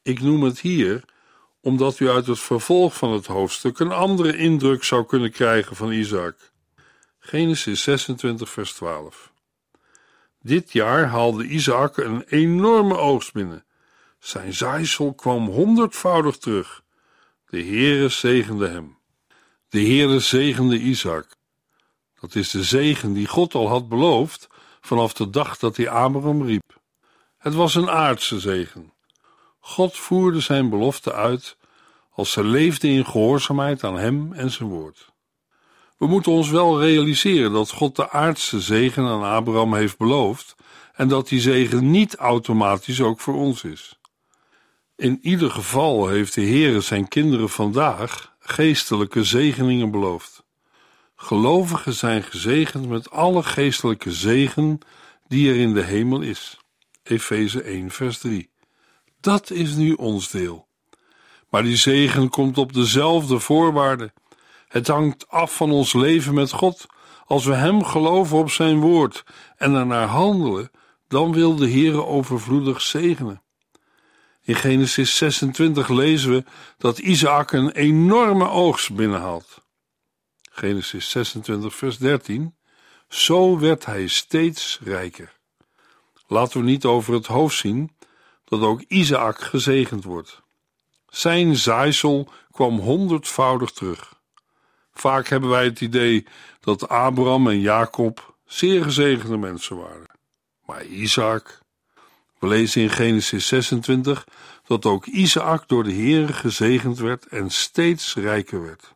Ik 0.02 0.20
noem 0.20 0.42
het 0.42 0.60
hier 0.60 1.04
omdat 1.60 1.98
u 1.98 2.10
uit 2.10 2.26
het 2.26 2.40
vervolg 2.40 2.96
van 2.96 3.12
het 3.12 3.26
hoofdstuk 3.26 3.78
een 3.78 3.92
andere 3.92 4.36
indruk 4.36 4.84
zou 4.84 5.06
kunnen 5.06 5.30
krijgen 5.30 5.76
van 5.76 5.92
Isaac. 5.92 6.52
Genesis 7.18 7.82
26, 7.82 8.50
vers 8.50 8.72
12. 8.72 9.32
Dit 10.40 10.72
jaar 10.72 11.06
haalde 11.06 11.44
Isaac 11.44 11.96
een 11.96 12.22
enorme 12.22 12.96
oogst 12.96 13.32
binnen. 13.32 13.64
Zijn 14.18 14.54
zaaisel 14.54 15.14
kwam 15.14 15.46
honderdvoudig 15.46 16.36
terug. 16.36 16.82
De 17.46 17.62
Heere 17.62 18.08
zegende 18.08 18.68
hem. 18.68 18.98
De 19.68 19.80
Heere 19.80 20.20
zegende 20.20 20.78
Isaac. 20.78 21.26
Dat 22.20 22.34
is 22.34 22.50
de 22.50 22.62
zegen 22.62 23.12
die 23.12 23.26
God 23.26 23.54
al 23.54 23.68
had 23.68 23.88
beloofd 23.88 24.52
vanaf 24.84 25.12
de 25.12 25.30
dag 25.30 25.58
dat 25.58 25.76
hij 25.76 25.88
Abraham 25.88 26.42
riep. 26.42 26.80
Het 27.38 27.54
was 27.54 27.74
een 27.74 27.90
aardse 27.90 28.40
zegen. 28.40 28.92
God 29.60 29.96
voerde 29.96 30.40
zijn 30.40 30.70
belofte 30.70 31.12
uit 31.12 31.56
als 32.10 32.32
ze 32.32 32.44
leefden 32.44 32.90
in 32.90 33.06
gehoorzaamheid 33.06 33.84
aan 33.84 33.98
hem 33.98 34.32
en 34.32 34.50
zijn 34.50 34.68
woord. 34.68 35.12
We 35.98 36.06
moeten 36.06 36.32
ons 36.32 36.50
wel 36.50 36.80
realiseren 36.80 37.52
dat 37.52 37.70
God 37.70 37.96
de 37.96 38.10
aardse 38.10 38.60
zegen 38.60 39.04
aan 39.04 39.22
Abraham 39.22 39.74
heeft 39.74 39.98
beloofd 39.98 40.54
en 40.94 41.08
dat 41.08 41.28
die 41.28 41.40
zegen 41.40 41.90
niet 41.90 42.16
automatisch 42.16 43.00
ook 43.00 43.20
voor 43.20 43.34
ons 43.34 43.64
is. 43.64 43.98
In 44.96 45.18
ieder 45.22 45.50
geval 45.50 46.08
heeft 46.08 46.34
de 46.34 46.46
Heere 46.46 46.80
zijn 46.80 47.08
kinderen 47.08 47.48
vandaag 47.48 48.34
geestelijke 48.38 49.24
zegeningen 49.24 49.90
beloofd. 49.90 50.43
Gelovigen 51.24 51.94
zijn 51.94 52.22
gezegend 52.22 52.88
met 52.88 53.10
alle 53.10 53.42
geestelijke 53.42 54.12
zegen 54.12 54.78
die 55.28 55.50
er 55.50 55.56
in 55.56 55.74
de 55.74 55.82
hemel 55.82 56.20
is. 56.20 56.58
Efeze 57.02 57.62
1 57.62 57.90
vers 57.90 58.18
3. 58.18 58.50
Dat 59.20 59.50
is 59.50 59.74
nu 59.74 59.92
ons 59.92 60.30
deel. 60.30 60.66
Maar 61.50 61.62
die 61.62 61.76
zegen 61.76 62.28
komt 62.28 62.58
op 62.58 62.72
dezelfde 62.72 63.38
voorwaarden. 63.38 64.12
Het 64.68 64.86
hangt 64.86 65.28
af 65.28 65.56
van 65.56 65.70
ons 65.70 65.92
leven 65.92 66.34
met 66.34 66.50
God. 66.50 66.86
Als 67.26 67.44
we 67.44 67.54
Hem 67.54 67.84
geloven 67.84 68.38
op 68.38 68.50
Zijn 68.50 68.80
woord 68.80 69.24
en 69.56 69.72
daarnaar 69.72 70.08
handelen, 70.08 70.70
dan 71.08 71.32
wil 71.32 71.56
de 71.56 71.70
Heere 71.70 72.04
overvloedig 72.04 72.80
zegenen. 72.80 73.42
In 74.42 74.54
Genesis 74.54 75.16
26 75.16 75.88
lezen 75.88 76.30
we 76.30 76.44
dat 76.78 76.98
Isaac 76.98 77.52
een 77.52 77.70
enorme 77.70 78.48
oogst 78.48 78.94
binnenhaalt. 78.94 79.63
Genesis 80.56 81.10
26, 81.10 81.74
vers 81.74 81.98
13. 81.98 82.54
Zo 83.08 83.58
werd 83.58 83.84
hij 83.84 84.06
steeds 84.06 84.78
rijker. 84.82 85.32
Laten 86.26 86.60
we 86.60 86.66
niet 86.66 86.84
over 86.84 87.14
het 87.14 87.26
hoofd 87.26 87.56
zien 87.56 87.96
dat 88.44 88.60
ook 88.60 88.80
Isaac 88.80 89.40
gezegend 89.40 90.04
wordt. 90.04 90.42
Zijn 91.08 91.56
zaaisel 91.56 92.28
kwam 92.50 92.78
honderdvoudig 92.78 93.70
terug. 93.70 94.20
Vaak 94.92 95.28
hebben 95.28 95.50
wij 95.50 95.64
het 95.64 95.80
idee 95.80 96.26
dat 96.60 96.88
Abraham 96.88 97.48
en 97.48 97.60
Jacob 97.60 98.36
zeer 98.46 98.82
gezegende 98.82 99.36
mensen 99.36 99.76
waren. 99.76 100.10
Maar 100.66 100.84
Isaac. 100.84 101.62
We 102.38 102.46
lezen 102.46 102.82
in 102.82 102.90
Genesis 102.90 103.46
26 103.46 104.26
dat 104.66 104.86
ook 104.86 105.06
Isaac 105.06 105.68
door 105.68 105.84
de 105.84 105.92
Heer 105.92 106.28
gezegend 106.28 106.98
werd 106.98 107.26
en 107.26 107.50
steeds 107.50 108.14
rijker 108.14 108.62
werd. 108.62 108.93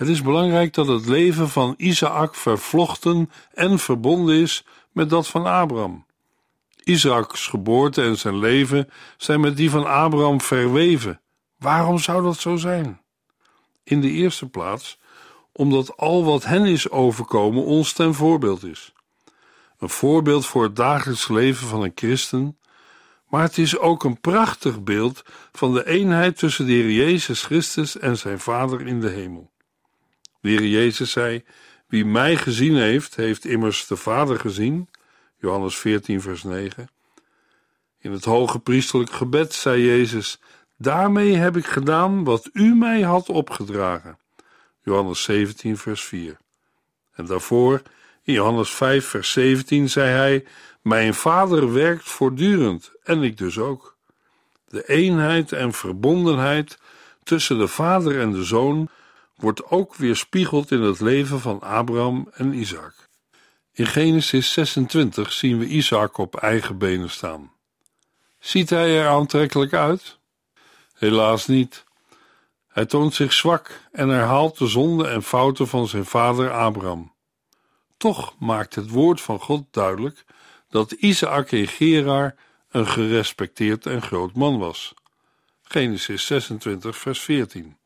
Het 0.00 0.08
is 0.08 0.22
belangrijk 0.22 0.74
dat 0.74 0.86
het 0.86 1.06
leven 1.06 1.48
van 1.48 1.74
Isaac 1.76 2.34
vervlochten 2.34 3.30
en 3.54 3.78
verbonden 3.78 4.34
is 4.34 4.64
met 4.92 5.10
dat 5.10 5.28
van 5.28 5.46
Abraham. 5.46 6.04
Isaaks 6.84 7.46
geboorte 7.46 8.02
en 8.02 8.18
zijn 8.18 8.38
leven 8.38 8.90
zijn 9.16 9.40
met 9.40 9.56
die 9.56 9.70
van 9.70 9.86
Abraham 9.86 10.40
verweven. 10.40 11.20
Waarom 11.58 11.98
zou 11.98 12.22
dat 12.22 12.36
zo 12.36 12.56
zijn? 12.56 13.00
In 13.84 14.00
de 14.00 14.10
eerste 14.10 14.48
plaats 14.48 14.98
omdat 15.52 15.96
al 15.96 16.24
wat 16.24 16.44
hen 16.44 16.64
is 16.64 16.90
overkomen 16.90 17.64
ons 17.64 17.92
ten 17.92 18.14
voorbeeld 18.14 18.64
is. 18.64 18.92
Een 19.78 19.90
voorbeeld 19.90 20.46
voor 20.46 20.62
het 20.62 20.76
dagelijks 20.76 21.28
leven 21.28 21.66
van 21.66 21.82
een 21.82 21.92
christen, 21.94 22.58
maar 23.28 23.42
het 23.42 23.58
is 23.58 23.78
ook 23.78 24.04
een 24.04 24.20
prachtig 24.20 24.82
beeld 24.82 25.22
van 25.52 25.74
de 25.74 25.86
eenheid 25.86 26.38
tussen 26.38 26.66
de 26.66 26.72
Heer 26.72 26.90
Jezus 26.90 27.42
Christus 27.42 27.98
en 27.98 28.18
zijn 28.18 28.40
Vader 28.40 28.86
in 28.86 29.00
de 29.00 29.08
hemel. 29.08 29.50
De 30.40 30.70
Jezus 30.70 31.10
zei: 31.10 31.44
Wie 31.86 32.04
mij 32.04 32.36
gezien 32.36 32.76
heeft, 32.76 33.16
heeft 33.16 33.44
immers 33.44 33.86
de 33.86 33.96
Vader 33.96 34.38
gezien. 34.38 34.88
Johannes 35.38 35.76
14, 35.76 36.20
vers 36.20 36.42
9. 36.42 36.90
In 37.98 38.12
het 38.12 38.24
hoge 38.24 38.58
priesterlijk 38.58 39.12
gebed 39.12 39.52
zei 39.52 39.84
Jezus: 39.84 40.40
Daarmee 40.76 41.34
heb 41.34 41.56
ik 41.56 41.66
gedaan 41.66 42.24
wat 42.24 42.50
u 42.52 42.74
mij 42.74 43.00
had 43.00 43.28
opgedragen. 43.28 44.18
Johannes 44.82 45.22
17, 45.22 45.76
vers 45.76 46.04
4. 46.04 46.36
En 47.12 47.26
daarvoor, 47.26 47.82
in 48.22 48.32
Johannes 48.32 48.70
5, 48.70 49.06
vers 49.06 49.32
17, 49.32 49.88
zei 49.88 50.08
hij: 50.08 50.44
Mijn 50.82 51.14
vader 51.14 51.72
werkt 51.72 52.08
voortdurend 52.08 52.92
en 53.02 53.22
ik 53.22 53.38
dus 53.38 53.58
ook. 53.58 53.96
De 54.68 54.88
eenheid 54.88 55.52
en 55.52 55.72
verbondenheid 55.72 56.78
tussen 57.22 57.58
de 57.58 57.68
vader 57.68 58.20
en 58.20 58.30
de 58.32 58.44
zoon 58.44 58.88
wordt 59.40 59.70
ook 59.70 59.94
weerspiegeld 59.94 60.70
in 60.70 60.82
het 60.82 61.00
leven 61.00 61.40
van 61.40 61.60
Abraham 61.60 62.28
en 62.32 62.54
Isaac. 62.54 62.94
In 63.72 63.86
Genesis 63.86 64.52
26 64.52 65.32
zien 65.32 65.58
we 65.58 65.66
Isaac 65.66 66.18
op 66.18 66.36
eigen 66.36 66.78
benen 66.78 67.10
staan. 67.10 67.52
Ziet 68.38 68.70
hij 68.70 69.00
er 69.00 69.08
aantrekkelijk 69.08 69.72
uit? 69.72 70.18
Helaas 70.94 71.46
niet. 71.46 71.84
Hij 72.68 72.86
toont 72.86 73.14
zich 73.14 73.32
zwak 73.32 73.80
en 73.92 74.08
herhaalt 74.08 74.58
de 74.58 74.66
zonden 74.66 75.10
en 75.10 75.22
fouten 75.22 75.68
van 75.68 75.88
zijn 75.88 76.04
vader 76.04 76.52
Abraham. 76.52 77.12
Toch 77.96 78.34
maakt 78.38 78.74
het 78.74 78.88
woord 78.90 79.20
van 79.20 79.40
God 79.40 79.64
duidelijk 79.70 80.24
dat 80.68 80.92
Isaac 80.92 81.50
in 81.50 81.66
Gerar 81.66 82.34
een 82.70 82.86
gerespecteerd 82.86 83.86
en 83.86 84.02
groot 84.02 84.34
man 84.34 84.58
was. 84.58 84.94
Genesis 85.62 86.26
26, 86.26 86.96
vers 86.98 87.20
14. 87.20 87.76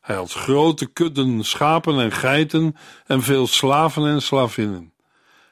Hij 0.00 0.16
had 0.16 0.32
grote 0.32 0.86
kudden 0.86 1.44
schapen 1.44 2.00
en 2.00 2.12
geiten 2.12 2.76
en 3.06 3.22
veel 3.22 3.46
slaven 3.46 4.06
en 4.06 4.22
slavinnen. 4.22 4.92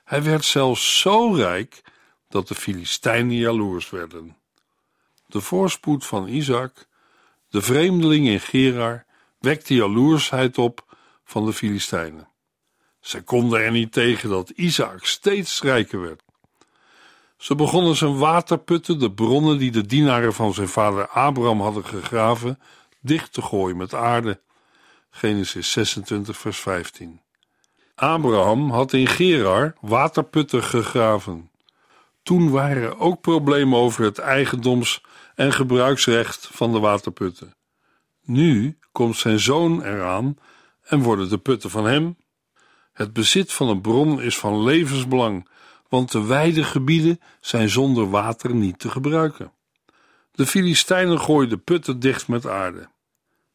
Hij 0.04 0.22
werd 0.22 0.44
zelfs 0.44 1.00
zo 1.00 1.32
rijk 1.34 1.82
dat 2.28 2.48
de 2.48 2.54
Filistijnen 2.54 3.36
jaloers 3.36 3.90
werden. 3.90 4.36
De 5.26 5.40
voorspoed 5.40 6.06
van 6.06 6.28
Isaac 6.28 6.88
de 7.48 7.62
vreemdeling 7.62 8.26
in 8.26 8.40
Gerar 8.40 9.04
wekte 9.38 9.74
jaloersheid 9.74 10.58
op 10.58 10.96
van 11.24 11.46
de 11.46 11.52
Filistijnen. 11.52 12.28
Ze 13.00 13.22
konden 13.22 13.60
er 13.60 13.70
niet 13.70 13.92
tegen 13.92 14.28
dat 14.28 14.50
Isaac 14.50 15.04
steeds 15.04 15.62
rijker 15.62 16.00
werd. 16.00 16.22
Ze 17.36 17.54
begonnen 17.54 17.96
zijn 17.96 18.18
waterputten, 18.18 18.98
de 18.98 19.12
bronnen 19.12 19.58
die 19.58 19.70
de 19.70 19.86
dienaren 19.86 20.34
van 20.34 20.54
zijn 20.54 20.68
vader 20.68 21.08
Abraham 21.08 21.60
hadden 21.60 21.84
gegraven, 21.84 22.58
dicht 23.00 23.32
te 23.32 23.42
gooien 23.42 23.76
met 23.76 23.94
aarde. 23.94 24.40
Genesis 25.10 25.72
26, 25.72 26.38
vers 26.38 26.58
15. 26.58 27.20
Abraham 27.94 28.70
had 28.70 28.92
in 28.92 29.06
Gerar 29.06 29.74
waterputten 29.80 30.62
gegraven. 30.62 31.50
Toen 32.22 32.50
waren 32.50 32.82
er 32.82 32.98
ook 32.98 33.20
problemen 33.20 33.78
over 33.78 34.04
het 34.04 34.18
eigendoms- 34.18 35.00
en 35.34 35.52
gebruiksrecht 35.52 36.48
van 36.52 36.72
de 36.72 36.78
waterputten. 36.78 37.56
Nu 38.22 38.78
komt 38.92 39.16
zijn 39.16 39.38
zoon 39.38 39.82
eraan 39.82 40.36
en 40.82 41.02
worden 41.02 41.28
de 41.28 41.38
putten 41.38 41.70
van 41.70 41.84
hem. 41.84 42.16
Het 42.92 43.12
bezit 43.12 43.52
van 43.52 43.68
een 43.68 43.80
bron 43.80 44.22
is 44.22 44.38
van 44.38 44.62
levensbelang, 44.62 45.48
want 45.88 46.12
de 46.12 46.24
wijde 46.24 46.64
gebieden 46.64 47.20
zijn 47.40 47.68
zonder 47.68 48.10
water 48.10 48.54
niet 48.54 48.78
te 48.78 48.90
gebruiken. 48.90 49.52
De 50.38 50.46
Filistijnen 50.46 51.20
gooien 51.20 51.48
de 51.48 51.56
putten 51.56 52.00
dicht 52.00 52.28
met 52.28 52.46
aarde. 52.46 52.88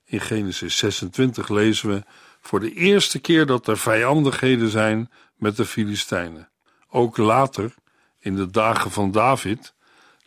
In 0.06 0.22
Genesis 0.22 0.78
26 0.78 1.50
lezen 1.50 1.90
we 1.90 2.04
voor 2.42 2.60
de 2.60 2.74
eerste 2.74 3.20
keer 3.20 3.46
dat 3.46 3.68
er 3.68 3.78
vijandigheden 3.78 4.70
zijn 4.70 5.12
met 5.36 5.58
de 5.58 5.66
Filistijnen. 5.66 6.50
Ook 6.90 7.18
later, 7.18 7.74
in 8.20 8.36
de 8.36 8.50
dagen 8.50 8.92
van 8.92 9.12
David, 9.12 9.74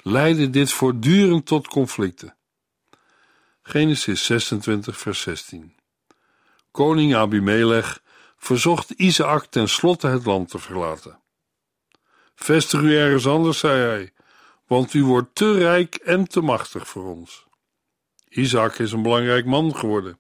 leidde 0.03 0.51
dit 0.51 0.73
voortdurend 0.73 1.47
tot 1.47 1.69
conflicten. 1.69 2.37
Genesis 3.63 4.25
26, 4.25 4.99
vers 4.99 5.21
16. 5.21 5.77
Koning 6.71 7.15
Abimelech 7.15 8.01
verzocht 8.37 8.91
Isaac 8.91 9.45
ten 9.45 9.69
slotte 9.69 10.07
het 10.07 10.25
land 10.25 10.51
te 10.51 10.59
verlaten. 10.59 11.21
Vestig 12.35 12.81
u 12.81 12.97
ergens 12.97 13.27
anders, 13.27 13.59
zei 13.59 13.81
hij, 13.81 14.13
want 14.67 14.95
u 14.95 15.05
wordt 15.05 15.35
te 15.35 15.59
rijk 15.59 15.95
en 15.95 16.29
te 16.29 16.41
machtig 16.41 16.89
voor 16.89 17.05
ons. 17.05 17.47
Isaac 18.29 18.79
is 18.79 18.93
een 18.93 19.03
belangrijk 19.03 19.47
man 19.47 19.77
geworden. 19.77 20.19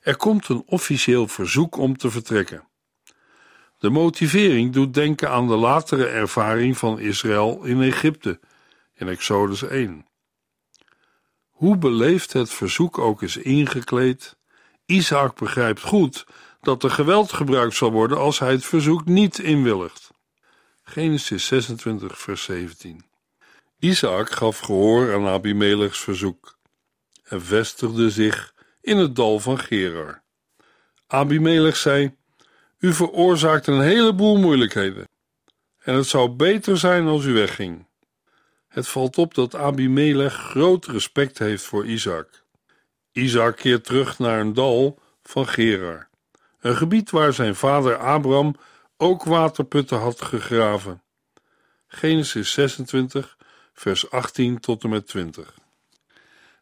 Er 0.00 0.16
komt 0.16 0.48
een 0.48 0.62
officieel 0.66 1.28
verzoek 1.28 1.76
om 1.76 1.96
te 1.96 2.10
vertrekken. 2.10 2.68
De 3.78 3.90
motivering 3.90 4.72
doet 4.72 4.94
denken 4.94 5.30
aan 5.30 5.48
de 5.48 5.56
latere 5.56 6.06
ervaring 6.06 6.78
van 6.78 6.98
Israël 6.98 7.64
in 7.64 7.82
Egypte 7.82 8.40
in 8.94 9.08
Exodus 9.08 9.62
1. 9.62 10.06
Hoe 11.48 11.76
beleefd 11.76 12.32
het 12.32 12.50
verzoek 12.50 12.98
ook 12.98 13.22
is 13.22 13.36
ingekleed, 13.36 14.36
Isaac 14.86 15.38
begrijpt 15.38 15.82
goed 15.82 16.26
dat 16.60 16.82
er 16.82 16.90
geweld 16.90 17.32
gebruikt 17.32 17.74
zal 17.74 17.92
worden 17.92 18.18
als 18.18 18.38
hij 18.38 18.50
het 18.50 18.64
verzoek 18.64 19.04
niet 19.04 19.38
inwilligt. 19.38 20.10
Genesis 20.82 21.46
26, 21.46 22.18
vers 22.18 22.42
17. 22.42 23.07
Isaac 23.78 24.30
gaf 24.30 24.58
gehoor 24.58 25.14
aan 25.14 25.26
Abimelechs 25.26 26.00
verzoek 26.00 26.58
en 27.24 27.42
vestigde 27.42 28.10
zich 28.10 28.54
in 28.80 28.96
het 28.96 29.16
dal 29.16 29.38
van 29.38 29.58
Gerar. 29.58 30.22
Abimelech 31.06 31.76
zei: 31.76 32.16
U 32.78 32.92
veroorzaakt 32.92 33.66
een 33.66 33.80
heleboel 33.80 34.36
moeilijkheden, 34.36 35.08
en 35.78 35.94
het 35.94 36.06
zou 36.06 36.28
beter 36.28 36.78
zijn 36.78 37.06
als 37.06 37.24
u 37.24 37.32
wegging. 37.32 37.86
Het 38.68 38.88
valt 38.88 39.18
op 39.18 39.34
dat 39.34 39.54
Abimelech 39.54 40.34
groot 40.34 40.86
respect 40.86 41.38
heeft 41.38 41.64
voor 41.64 41.86
Isaac. 41.86 42.44
Isaac 43.12 43.56
keert 43.56 43.84
terug 43.84 44.18
naar 44.18 44.40
een 44.40 44.52
dal 44.52 44.98
van 45.22 45.48
Gerar, 45.48 46.08
een 46.60 46.76
gebied 46.76 47.10
waar 47.10 47.32
zijn 47.32 47.54
vader 47.54 47.96
Abraham 47.96 48.54
ook 48.96 49.24
waterputten 49.24 49.98
had 49.98 50.22
gegraven. 50.22 51.02
Genesis 51.86 52.52
26, 52.52 53.37
vers 53.78 54.10
18 54.10 54.60
tot 54.60 54.84
en 54.84 54.90
met 54.90 55.06
20. 55.06 55.54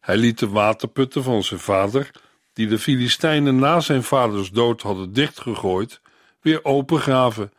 Hij 0.00 0.16
liet 0.16 0.38
de 0.38 0.48
waterputten 0.48 1.22
van 1.22 1.42
zijn 1.42 1.60
vader, 1.60 2.10
die 2.52 2.66
de 2.66 2.78
Filistijnen 2.78 3.58
na 3.58 3.80
zijn 3.80 4.02
vaders 4.02 4.50
dood 4.50 4.82
hadden 4.82 5.12
dichtgegooid, 5.12 6.00
weer 6.40 6.64
opengraven 6.64 7.52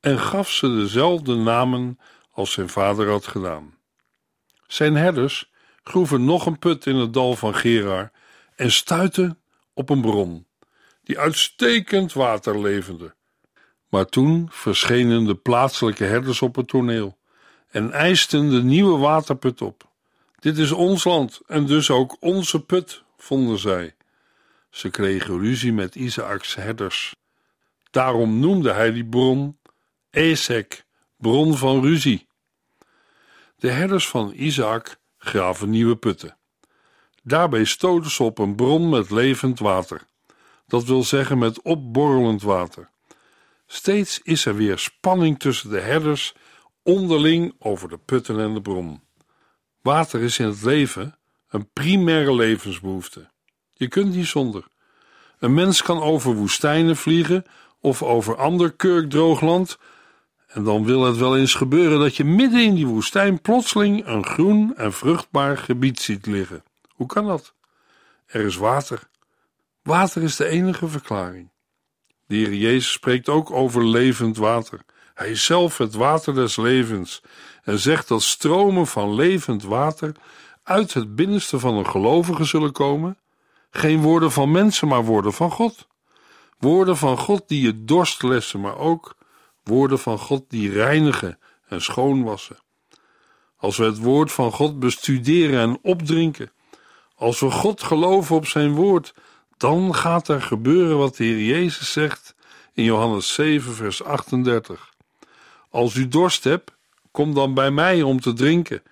en 0.00 0.18
gaf 0.18 0.50
ze 0.50 0.74
dezelfde 0.74 1.34
namen 1.34 1.98
als 2.30 2.52
zijn 2.52 2.68
vader 2.68 3.08
had 3.10 3.26
gedaan. 3.26 3.74
Zijn 4.66 4.94
herders 4.94 5.50
groeven 5.82 6.24
nog 6.24 6.46
een 6.46 6.58
put 6.58 6.86
in 6.86 6.96
het 6.96 7.12
dal 7.12 7.36
van 7.36 7.54
Gerar 7.54 8.12
en 8.56 8.72
stuitten 8.72 9.38
op 9.74 9.90
een 9.90 10.00
bron, 10.00 10.46
die 11.02 11.18
uitstekend 11.18 12.12
water 12.12 12.60
leverde. 12.60 13.14
Maar 13.88 14.06
toen 14.06 14.48
verschenen 14.50 15.24
de 15.24 15.34
plaatselijke 15.34 16.04
herders 16.04 16.42
op 16.42 16.56
het 16.56 16.68
toneel 16.68 17.18
en 17.74 17.92
eisten 17.92 18.50
de 18.50 18.62
nieuwe 18.62 18.98
waterput 18.98 19.62
op. 19.62 19.88
Dit 20.38 20.58
is 20.58 20.72
ons 20.72 21.04
land 21.04 21.40
en 21.46 21.66
dus 21.66 21.90
ook 21.90 22.16
onze 22.20 22.60
put, 22.64 23.02
vonden 23.16 23.58
zij. 23.58 23.94
Ze 24.70 24.90
kregen 24.90 25.38
ruzie 25.38 25.72
met 25.72 25.94
Isaaks 25.94 26.54
herders. 26.54 27.14
Daarom 27.90 28.38
noemde 28.38 28.72
hij 28.72 28.92
die 28.92 29.04
bron 29.04 29.58
Esek, 30.10 30.84
bron 31.16 31.56
van 31.56 31.80
ruzie. 31.82 32.26
De 33.56 33.70
herders 33.70 34.08
van 34.08 34.32
Isaac 34.34 34.96
graven 35.18 35.70
nieuwe 35.70 35.96
putten. 35.96 36.36
Daarbij 37.22 37.64
stoten 37.64 38.10
ze 38.10 38.22
op 38.22 38.38
een 38.38 38.54
bron 38.54 38.88
met 38.88 39.10
levend 39.10 39.58
water, 39.58 40.06
dat 40.66 40.84
wil 40.84 41.02
zeggen 41.02 41.38
met 41.38 41.62
opborrelend 41.62 42.42
water. 42.42 42.90
Steeds 43.66 44.20
is 44.22 44.46
er 44.46 44.56
weer 44.56 44.78
spanning 44.78 45.38
tussen 45.38 45.70
de 45.70 45.80
herders 45.80 46.34
onderling 46.84 47.54
over 47.58 47.88
de 47.88 47.98
putten 47.98 48.40
en 48.40 48.54
de 48.54 48.62
bron. 48.62 49.02
Water 49.82 50.20
is 50.20 50.38
in 50.38 50.46
het 50.46 50.62
leven 50.62 51.18
een 51.48 51.70
primaire 51.72 52.34
levensbehoefte. 52.34 53.30
Je 53.72 53.88
kunt 53.88 54.14
niet 54.14 54.26
zonder. 54.26 54.64
Een 55.38 55.54
mens 55.54 55.82
kan 55.82 56.02
over 56.02 56.34
woestijnen 56.34 56.96
vliegen 56.96 57.44
of 57.80 58.02
over 58.02 58.36
ander 58.36 58.72
kurkdroog 58.72 59.40
land, 59.40 59.78
en 60.46 60.64
dan 60.64 60.84
wil 60.84 61.02
het 61.02 61.16
wel 61.16 61.36
eens 61.36 61.54
gebeuren 61.54 61.98
dat 61.98 62.16
je 62.16 62.24
midden 62.24 62.62
in 62.62 62.74
die 62.74 62.86
woestijn 62.86 63.40
plotseling 63.40 64.06
een 64.06 64.26
groen 64.26 64.76
en 64.76 64.92
vruchtbaar 64.92 65.58
gebied 65.58 66.00
ziet 66.00 66.26
liggen. 66.26 66.64
Hoe 66.88 67.06
kan 67.06 67.26
dat? 67.26 67.54
Er 68.26 68.40
is 68.40 68.56
water. 68.56 69.08
Water 69.82 70.22
is 70.22 70.36
de 70.36 70.46
enige 70.46 70.88
verklaring. 70.88 71.50
De 72.26 72.36
Heer 72.36 72.54
Jezus 72.54 72.92
spreekt 72.92 73.28
ook 73.28 73.50
over 73.50 73.86
levend 73.86 74.36
water. 74.36 74.80
Hij 75.14 75.30
is 75.30 75.44
zelf 75.44 75.78
het 75.78 75.94
water 75.94 76.34
des 76.34 76.56
levens 76.56 77.22
en 77.62 77.78
zegt 77.78 78.08
dat 78.08 78.22
stromen 78.22 78.86
van 78.86 79.14
levend 79.14 79.62
water 79.62 80.12
uit 80.62 80.94
het 80.94 81.14
binnenste 81.14 81.58
van 81.58 81.74
een 81.74 81.86
gelovige 81.86 82.44
zullen 82.44 82.72
komen. 82.72 83.18
Geen 83.70 84.00
woorden 84.00 84.32
van 84.32 84.50
mensen, 84.50 84.88
maar 84.88 85.04
woorden 85.04 85.32
van 85.32 85.50
God. 85.50 85.88
Woorden 86.58 86.96
van 86.96 87.18
God 87.18 87.48
die 87.48 87.62
je 87.62 87.84
dorst 87.84 88.22
lessen, 88.22 88.60
maar 88.60 88.78
ook 88.78 89.16
woorden 89.62 89.98
van 89.98 90.18
God 90.18 90.44
die 90.48 90.72
reinigen 90.72 91.38
en 91.68 91.82
schoonwassen. 91.82 92.58
Als 93.56 93.76
we 93.76 93.84
het 93.84 93.98
woord 93.98 94.32
van 94.32 94.52
God 94.52 94.78
bestuderen 94.78 95.60
en 95.60 95.78
opdrinken, 95.82 96.52
als 97.14 97.40
we 97.40 97.50
God 97.50 97.82
geloven 97.82 98.36
op 98.36 98.46
zijn 98.46 98.74
woord, 98.74 99.14
dan 99.56 99.94
gaat 99.94 100.28
er 100.28 100.42
gebeuren 100.42 100.98
wat 100.98 101.16
de 101.16 101.24
Heer 101.24 101.44
Jezus 101.44 101.92
zegt 101.92 102.34
in 102.72 102.84
Johannes 102.84 103.34
7, 103.34 103.74
vers 103.74 104.04
38. 104.04 104.93
Als 105.74 105.94
u 105.94 106.08
dorst 106.08 106.44
hebt, 106.44 106.70
kom 107.10 107.34
dan 107.34 107.54
bij 107.54 107.70
mij 107.70 108.02
om 108.02 108.20
te 108.20 108.32
drinken. 108.32 108.82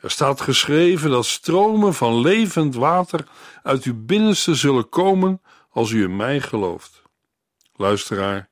Er 0.00 0.10
staat 0.10 0.40
geschreven 0.40 1.10
dat 1.10 1.26
stromen 1.26 1.94
van 1.94 2.20
levend 2.20 2.74
water 2.74 3.24
uit 3.62 3.84
uw 3.84 4.04
binnenste 4.04 4.54
zullen 4.54 4.88
komen 4.88 5.40
als 5.70 5.90
u 5.90 6.02
in 6.02 6.16
mij 6.16 6.40
gelooft. 6.40 7.02
Luisteraar, 7.76 8.48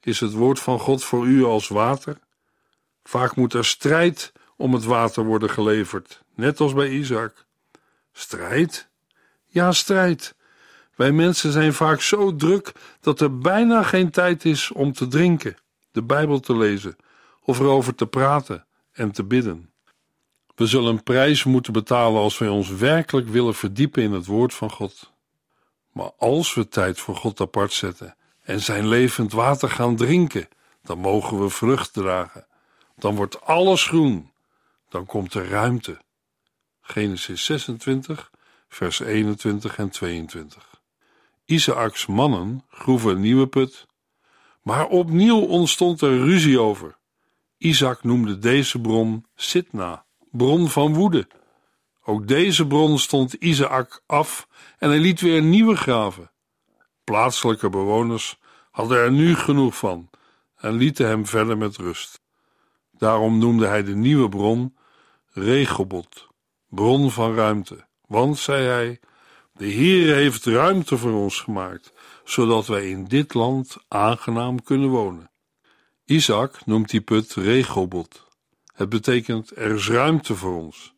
is 0.00 0.20
het 0.20 0.32
woord 0.32 0.60
van 0.60 0.78
God 0.78 1.04
voor 1.04 1.26
u 1.26 1.44
als 1.44 1.68
water? 1.68 2.18
Vaak 3.04 3.36
moet 3.36 3.54
er 3.54 3.64
strijd 3.64 4.32
om 4.56 4.72
het 4.74 4.84
water 4.84 5.24
worden 5.24 5.50
geleverd, 5.50 6.22
net 6.34 6.60
als 6.60 6.72
bij 6.72 6.88
Isaac. 6.88 7.46
Strijd? 8.12 8.88
Ja, 9.46 9.72
strijd. 9.72 10.34
Wij 10.94 11.12
mensen 11.12 11.52
zijn 11.52 11.72
vaak 11.72 12.00
zo 12.00 12.36
druk 12.36 12.72
dat 13.00 13.20
er 13.20 13.38
bijna 13.38 13.82
geen 13.82 14.10
tijd 14.10 14.44
is 14.44 14.70
om 14.70 14.92
te 14.92 15.08
drinken, 15.08 15.56
de 15.92 16.02
Bijbel 16.02 16.40
te 16.40 16.56
lezen 16.56 16.96
of 17.42 17.58
erover 17.58 17.94
te 17.94 18.06
praten 18.06 18.66
en 18.92 19.12
te 19.12 19.24
bidden. 19.24 19.72
We 20.54 20.66
zullen 20.66 20.92
een 20.92 21.02
prijs 21.02 21.44
moeten 21.44 21.72
betalen 21.72 22.20
als 22.20 22.38
wij 22.38 22.48
ons 22.48 22.68
werkelijk 22.68 23.28
willen 23.28 23.54
verdiepen 23.54 24.02
in 24.02 24.12
het 24.12 24.26
woord 24.26 24.54
van 24.54 24.70
God. 24.70 25.12
Maar 25.92 26.10
als 26.18 26.54
we 26.54 26.68
tijd 26.68 27.00
voor 27.00 27.16
God 27.16 27.40
apart 27.40 27.72
zetten 27.72 28.16
en 28.42 28.60
zijn 28.60 28.88
levend 28.88 29.32
water 29.32 29.70
gaan 29.70 29.96
drinken, 29.96 30.48
dan 30.82 30.98
mogen 30.98 31.40
we 31.40 31.48
vrucht 31.48 31.92
dragen. 31.92 32.46
Dan 32.96 33.14
wordt 33.14 33.40
alles 33.40 33.86
groen. 33.86 34.30
Dan 34.88 35.06
komt 35.06 35.34
er 35.34 35.48
ruimte. 35.48 36.00
Genesis 36.80 37.44
26, 37.44 38.30
vers 38.68 39.00
21 39.00 39.76
en 39.76 39.90
22. 39.90 40.80
Isaaks 41.44 42.06
mannen 42.06 42.64
groeven 42.68 43.10
een 43.10 43.20
nieuwe 43.20 43.46
put, 43.46 43.86
maar 44.62 44.86
opnieuw 44.86 45.40
ontstond 45.40 46.00
er 46.00 46.18
ruzie 46.18 46.60
over. 46.60 46.98
Isaac 47.58 48.04
noemde 48.04 48.38
deze 48.38 48.80
bron 48.80 49.26
Sitna, 49.34 50.04
bron 50.30 50.68
van 50.68 50.94
woede. 50.94 51.28
Ook 52.04 52.28
deze 52.28 52.66
bron 52.66 52.98
stond 52.98 53.32
Isaac 53.32 54.02
af 54.06 54.48
en 54.78 54.88
hij 54.88 54.98
liet 54.98 55.20
weer 55.20 55.42
nieuwe 55.42 55.76
graven. 55.76 56.30
Plaatselijke 57.04 57.70
bewoners 57.70 58.38
hadden 58.70 58.98
er 58.98 59.12
nu 59.12 59.34
genoeg 59.34 59.76
van 59.76 60.10
en 60.56 60.72
lieten 60.72 61.06
hem 61.06 61.26
verder 61.26 61.58
met 61.58 61.76
rust. 61.76 62.20
Daarom 62.90 63.38
noemde 63.38 63.66
hij 63.66 63.82
de 63.82 63.94
nieuwe 63.94 64.28
bron 64.28 64.76
Regobot, 65.34 66.28
bron 66.68 67.10
van 67.10 67.34
ruimte. 67.34 67.86
Want, 68.06 68.38
zei 68.38 68.66
hij, 68.66 69.00
de 69.52 69.66
Heer 69.66 70.14
heeft 70.14 70.44
ruimte 70.44 70.98
voor 70.98 71.12
ons 71.12 71.40
gemaakt, 71.40 71.92
zodat 72.32 72.66
wij 72.66 72.90
in 72.90 73.04
dit 73.04 73.34
land 73.34 73.76
aangenaam 73.88 74.62
kunnen 74.62 74.88
wonen. 74.88 75.30
Isaac 76.04 76.66
noemt 76.66 76.90
die 76.90 77.00
put 77.00 77.32
Regobot. 77.34 78.26
Het 78.74 78.88
betekent 78.88 79.56
er 79.56 79.70
is 79.70 79.88
ruimte 79.88 80.34
voor 80.34 80.56
ons. 80.56 80.94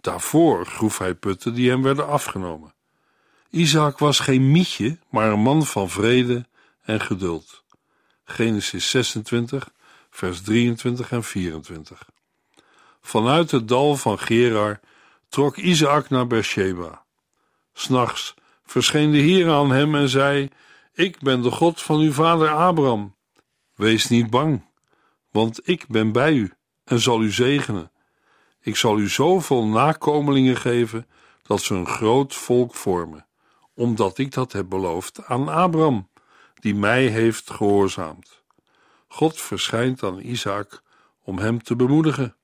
Daarvoor 0.00 0.66
groef 0.66 0.98
hij 0.98 1.14
putten 1.14 1.54
die 1.54 1.70
hem 1.70 1.82
werden 1.82 2.08
afgenomen. 2.08 2.74
Isaac 3.50 3.98
was 3.98 4.18
geen 4.18 4.50
mietje, 4.50 4.98
maar 5.10 5.30
een 5.30 5.40
man 5.40 5.66
van 5.66 5.90
vrede 5.90 6.46
en 6.82 7.00
geduld. 7.00 7.62
Genesis 8.24 8.90
26, 8.90 9.70
vers 10.10 10.42
23 10.42 11.10
en 11.10 11.24
24. 11.24 12.08
Vanuit 13.00 13.50
het 13.50 13.68
dal 13.68 13.96
van 13.96 14.18
Gerar 14.18 14.80
trok 15.28 15.56
Isaac 15.56 16.08
naar 16.10 16.26
Beersheba. 16.26 17.04
S'nachts 17.72 18.34
verscheen 18.64 19.10
de 19.10 19.18
Heer 19.18 19.50
aan 19.50 19.70
hem 19.70 19.94
en 19.94 20.08
zei: 20.08 20.48
Ik 20.92 21.18
ben 21.20 21.42
de 21.42 21.50
God 21.50 21.82
van 21.82 22.00
uw 22.00 22.12
vader 22.12 22.48
Abraham. 22.48 23.14
Wees 23.74 24.08
niet 24.08 24.30
bang, 24.30 24.64
want 25.30 25.68
ik 25.68 25.86
ben 25.88 26.12
bij 26.12 26.32
u 26.32 26.52
en 26.84 27.00
zal 27.00 27.22
u 27.22 27.30
zegenen. 27.30 27.90
Ik 28.60 28.76
zal 28.76 28.98
u 28.98 29.08
zoveel 29.08 29.66
nakomelingen 29.66 30.56
geven 30.56 31.06
dat 31.42 31.62
ze 31.62 31.74
een 31.74 31.86
groot 31.86 32.34
volk 32.34 32.74
vormen, 32.74 33.26
omdat 33.74 34.18
ik 34.18 34.32
dat 34.32 34.52
heb 34.52 34.68
beloofd 34.68 35.24
aan 35.24 35.48
Abraham, 35.48 36.08
die 36.54 36.74
mij 36.74 37.06
heeft 37.06 37.50
gehoorzaamd. 37.50 38.42
God 39.08 39.40
verschijnt 39.40 40.02
aan 40.02 40.20
Isaac 40.20 40.82
om 41.22 41.38
hem 41.38 41.62
te 41.62 41.76
bemoedigen. 41.76 42.36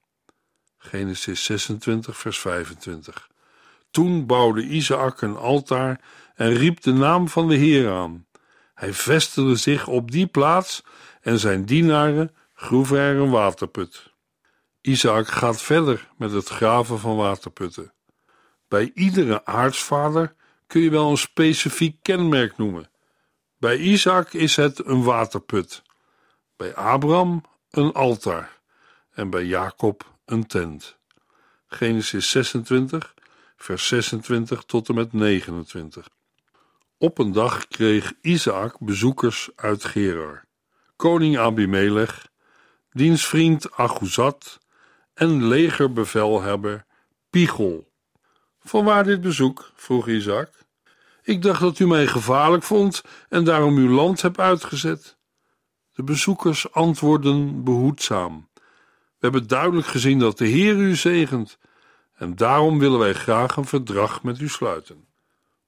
Genesis 0.78 1.44
26, 1.44 2.18
vers 2.18 2.38
25. 2.38 3.29
Toen 3.90 4.26
bouwde 4.26 4.62
Isaac 4.62 5.20
een 5.20 5.36
altaar 5.36 6.00
en 6.34 6.52
riep 6.52 6.80
de 6.80 6.92
naam 6.92 7.28
van 7.28 7.48
de 7.48 7.54
Heer 7.54 7.90
aan. 7.90 8.26
Hij 8.74 8.92
vestigde 8.92 9.56
zich 9.56 9.86
op 9.86 10.10
die 10.10 10.26
plaats 10.26 10.82
en 11.20 11.38
zijn 11.38 11.64
dienaren 11.64 12.34
groeven 12.54 12.98
er 12.98 13.16
een 13.16 13.30
waterput. 13.30 14.12
Isaac 14.80 15.28
gaat 15.28 15.62
verder 15.62 16.08
met 16.16 16.32
het 16.32 16.48
graven 16.48 16.98
van 16.98 17.16
waterputten. 17.16 17.92
Bij 18.68 18.90
iedere 18.94 19.44
aartsvader 19.44 20.34
kun 20.66 20.80
je 20.80 20.90
wel 20.90 21.10
een 21.10 21.16
specifiek 21.16 21.96
kenmerk 22.02 22.56
noemen. 22.56 22.90
Bij 23.58 23.76
Isaac 23.76 24.32
is 24.32 24.56
het 24.56 24.86
een 24.86 25.02
waterput, 25.02 25.82
bij 26.56 26.74
Abraham 26.74 27.44
een 27.70 27.92
altaar 27.92 28.60
en 29.10 29.30
bij 29.30 29.44
Jacob 29.44 30.14
een 30.24 30.46
tent. 30.46 30.96
Genesis 31.66 32.30
26, 32.30 33.14
vers 33.62 33.86
26 33.86 34.62
tot 34.62 34.88
en 34.88 34.94
met 34.94 35.12
29. 35.12 36.08
Op 36.98 37.18
een 37.18 37.32
dag 37.32 37.68
kreeg 37.68 38.12
Isaac 38.20 38.78
bezoekers 38.78 39.50
uit 39.56 39.84
Gerar. 39.84 40.44
Koning 40.96 41.38
Abimelech, 41.38 42.28
diens 42.92 43.26
vriend 43.26 43.72
Aguzat 43.72 44.58
en 45.14 45.46
legerbevelhebber 45.46 46.84
Pichol. 47.30 47.88
Vanwaar 48.60 49.04
dit 49.04 49.20
bezoek? 49.20 49.70
vroeg 49.74 50.08
Isaac. 50.08 50.50
Ik 51.22 51.42
dacht 51.42 51.60
dat 51.60 51.78
u 51.78 51.86
mij 51.86 52.06
gevaarlijk 52.06 52.62
vond 52.62 53.02
en 53.28 53.44
daarom 53.44 53.76
uw 53.76 53.90
land 53.90 54.22
hebt 54.22 54.38
uitgezet. 54.38 55.16
De 55.94 56.02
bezoekers 56.02 56.72
antwoordden 56.72 57.64
behoedzaam. 57.64 58.48
We 58.54 59.26
hebben 59.26 59.46
duidelijk 59.46 59.86
gezien 59.86 60.18
dat 60.18 60.38
de 60.38 60.46
Heer 60.46 60.76
u 60.76 60.96
zegent 60.96 61.58
en 62.20 62.36
daarom 62.36 62.78
willen 62.78 62.98
wij 62.98 63.12
graag 63.12 63.56
een 63.56 63.64
verdrag 63.64 64.22
met 64.22 64.40
u 64.40 64.48
sluiten. 64.48 65.04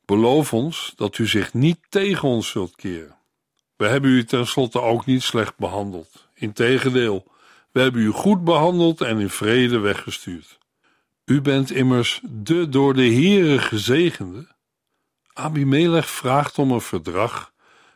Beloof 0.04 0.52
ons 0.52 0.92
dat 0.96 1.18
u 1.18 1.26
zich 1.26 1.54
niet 1.54 1.78
tegen 1.88 2.28
ons 2.28 2.48
zult 2.48 2.76
keren. 2.76 3.16
We 3.76 3.86
hebben 3.86 4.10
u 4.10 4.24
tenslotte 4.24 4.80
ook 4.80 5.06
niet 5.06 5.22
slecht 5.22 5.56
behandeld. 5.56 6.28
Integendeel, 6.34 7.26
we 7.70 7.80
hebben 7.80 8.00
u 8.00 8.08
goed 8.08 8.44
behandeld 8.44 9.00
en 9.00 9.18
in 9.18 9.30
vrede 9.30 9.78
weggestuurd. 9.78 10.58
U 11.24 11.40
bent 11.40 11.70
immers 11.70 12.20
de 12.22 12.68
door 12.68 12.94
de 12.94 13.12
Heere 13.12 13.58
gezegende. 13.58 14.46
Abimelech 15.32 16.10
vraagt 16.10 16.58
om 16.58 16.70
een 16.70 16.80
verdrag 16.80 17.52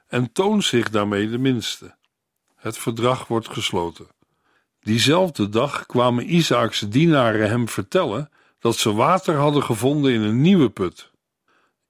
en 0.06 0.32
toont 0.32 0.64
zich 0.64 0.90
daarmee 0.90 1.30
de 1.30 1.38
minste. 1.38 1.94
Het 2.54 2.78
verdrag 2.78 3.26
wordt 3.26 3.48
gesloten. 3.48 4.06
Diezelfde 4.80 5.48
dag 5.48 5.86
kwamen 5.86 6.34
Isaaks 6.34 6.80
dienaren 6.80 7.48
hem 7.48 7.68
vertellen 7.68 8.30
dat 8.66 8.76
ze 8.76 8.92
water 8.92 9.36
hadden 9.36 9.62
gevonden 9.62 10.12
in 10.12 10.20
een 10.20 10.40
nieuwe 10.40 10.70
put. 10.70 11.10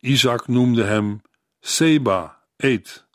Isaac 0.01 0.49
noemde 0.49 0.83
hem 0.83 1.23
Seba, 1.61 2.43
Eet. 2.57 3.07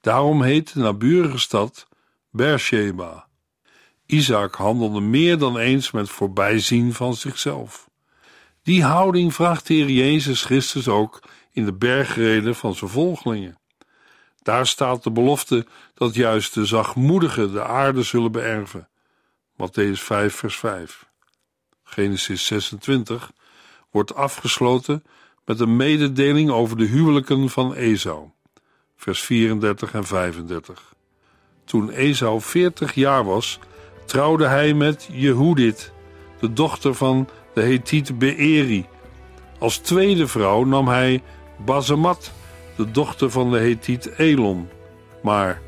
Daarom 0.00 0.42
heet 0.42 0.74
de 0.74 0.80
naburige 0.80 1.38
stad 1.38 1.88
Beersheba. 2.30 3.28
Isaac 4.06 4.54
handelde 4.54 5.00
meer 5.00 5.38
dan 5.38 5.58
eens 5.58 5.90
met 5.90 6.10
voorbijzien 6.10 6.94
van 6.94 7.14
zichzelf. 7.14 7.90
Die 8.62 8.84
houding 8.84 9.34
vraagt 9.34 9.66
de 9.66 9.74
Heer 9.74 9.90
Jezus 9.90 10.42
Christus 10.42 10.88
ook 10.88 11.22
in 11.52 11.64
de 11.64 11.74
bergreden 11.74 12.54
van 12.54 12.74
zijn 12.74 12.90
volgelingen. 12.90 13.58
Daar 14.42 14.66
staat 14.66 15.02
de 15.02 15.10
belofte 15.10 15.66
dat 15.94 16.14
juist 16.14 16.54
de 16.54 16.64
zachtmoedigen 16.64 17.52
de 17.52 17.64
aarde 17.64 18.02
zullen 18.02 18.32
beërven. 18.32 18.88
Matthäus 19.52 20.00
5, 20.02 20.34
vers 20.34 20.56
5. 20.56 21.09
Genesis 21.90 22.46
26 22.46 23.30
wordt 23.90 24.14
afgesloten 24.14 25.04
met 25.44 25.60
een 25.60 25.76
mededeling 25.76 26.50
over 26.50 26.76
de 26.76 26.84
huwelijken 26.84 27.48
van 27.48 27.74
Esau, 27.74 28.28
vers 28.96 29.20
34 29.20 29.92
en 29.94 30.04
35. 30.04 30.94
Toen 31.64 31.90
Esau 31.90 32.40
40 32.40 32.94
jaar 32.94 33.24
was, 33.24 33.58
trouwde 34.04 34.46
hij 34.46 34.74
met 34.74 35.08
Jehudit, 35.12 35.92
de 36.40 36.52
dochter 36.52 36.94
van 36.94 37.28
de 37.54 37.62
Hethiet 37.62 38.18
Beeri. 38.18 38.86
Als 39.58 39.78
tweede 39.78 40.26
vrouw 40.26 40.64
nam 40.64 40.88
hij 40.88 41.22
Bazemat, 41.64 42.32
de 42.76 42.90
dochter 42.90 43.30
van 43.30 43.50
de 43.50 43.58
Hethiet 43.58 44.18
Elon. 44.18 44.68
Maar 45.22 45.60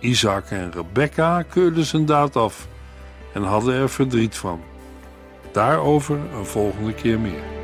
Isaac 0.00 0.50
en 0.50 0.72
Rebekka 0.72 1.42
keurden 1.42 1.84
zijn 1.84 2.06
daad 2.06 2.36
af 2.36 2.66
en 3.32 3.42
hadden 3.42 3.74
er 3.74 3.90
verdriet 3.90 4.36
van. 4.36 4.60
Daarover 5.54 6.18
een 6.34 6.46
volgende 6.46 6.94
keer 6.94 7.20
meer. 7.20 7.63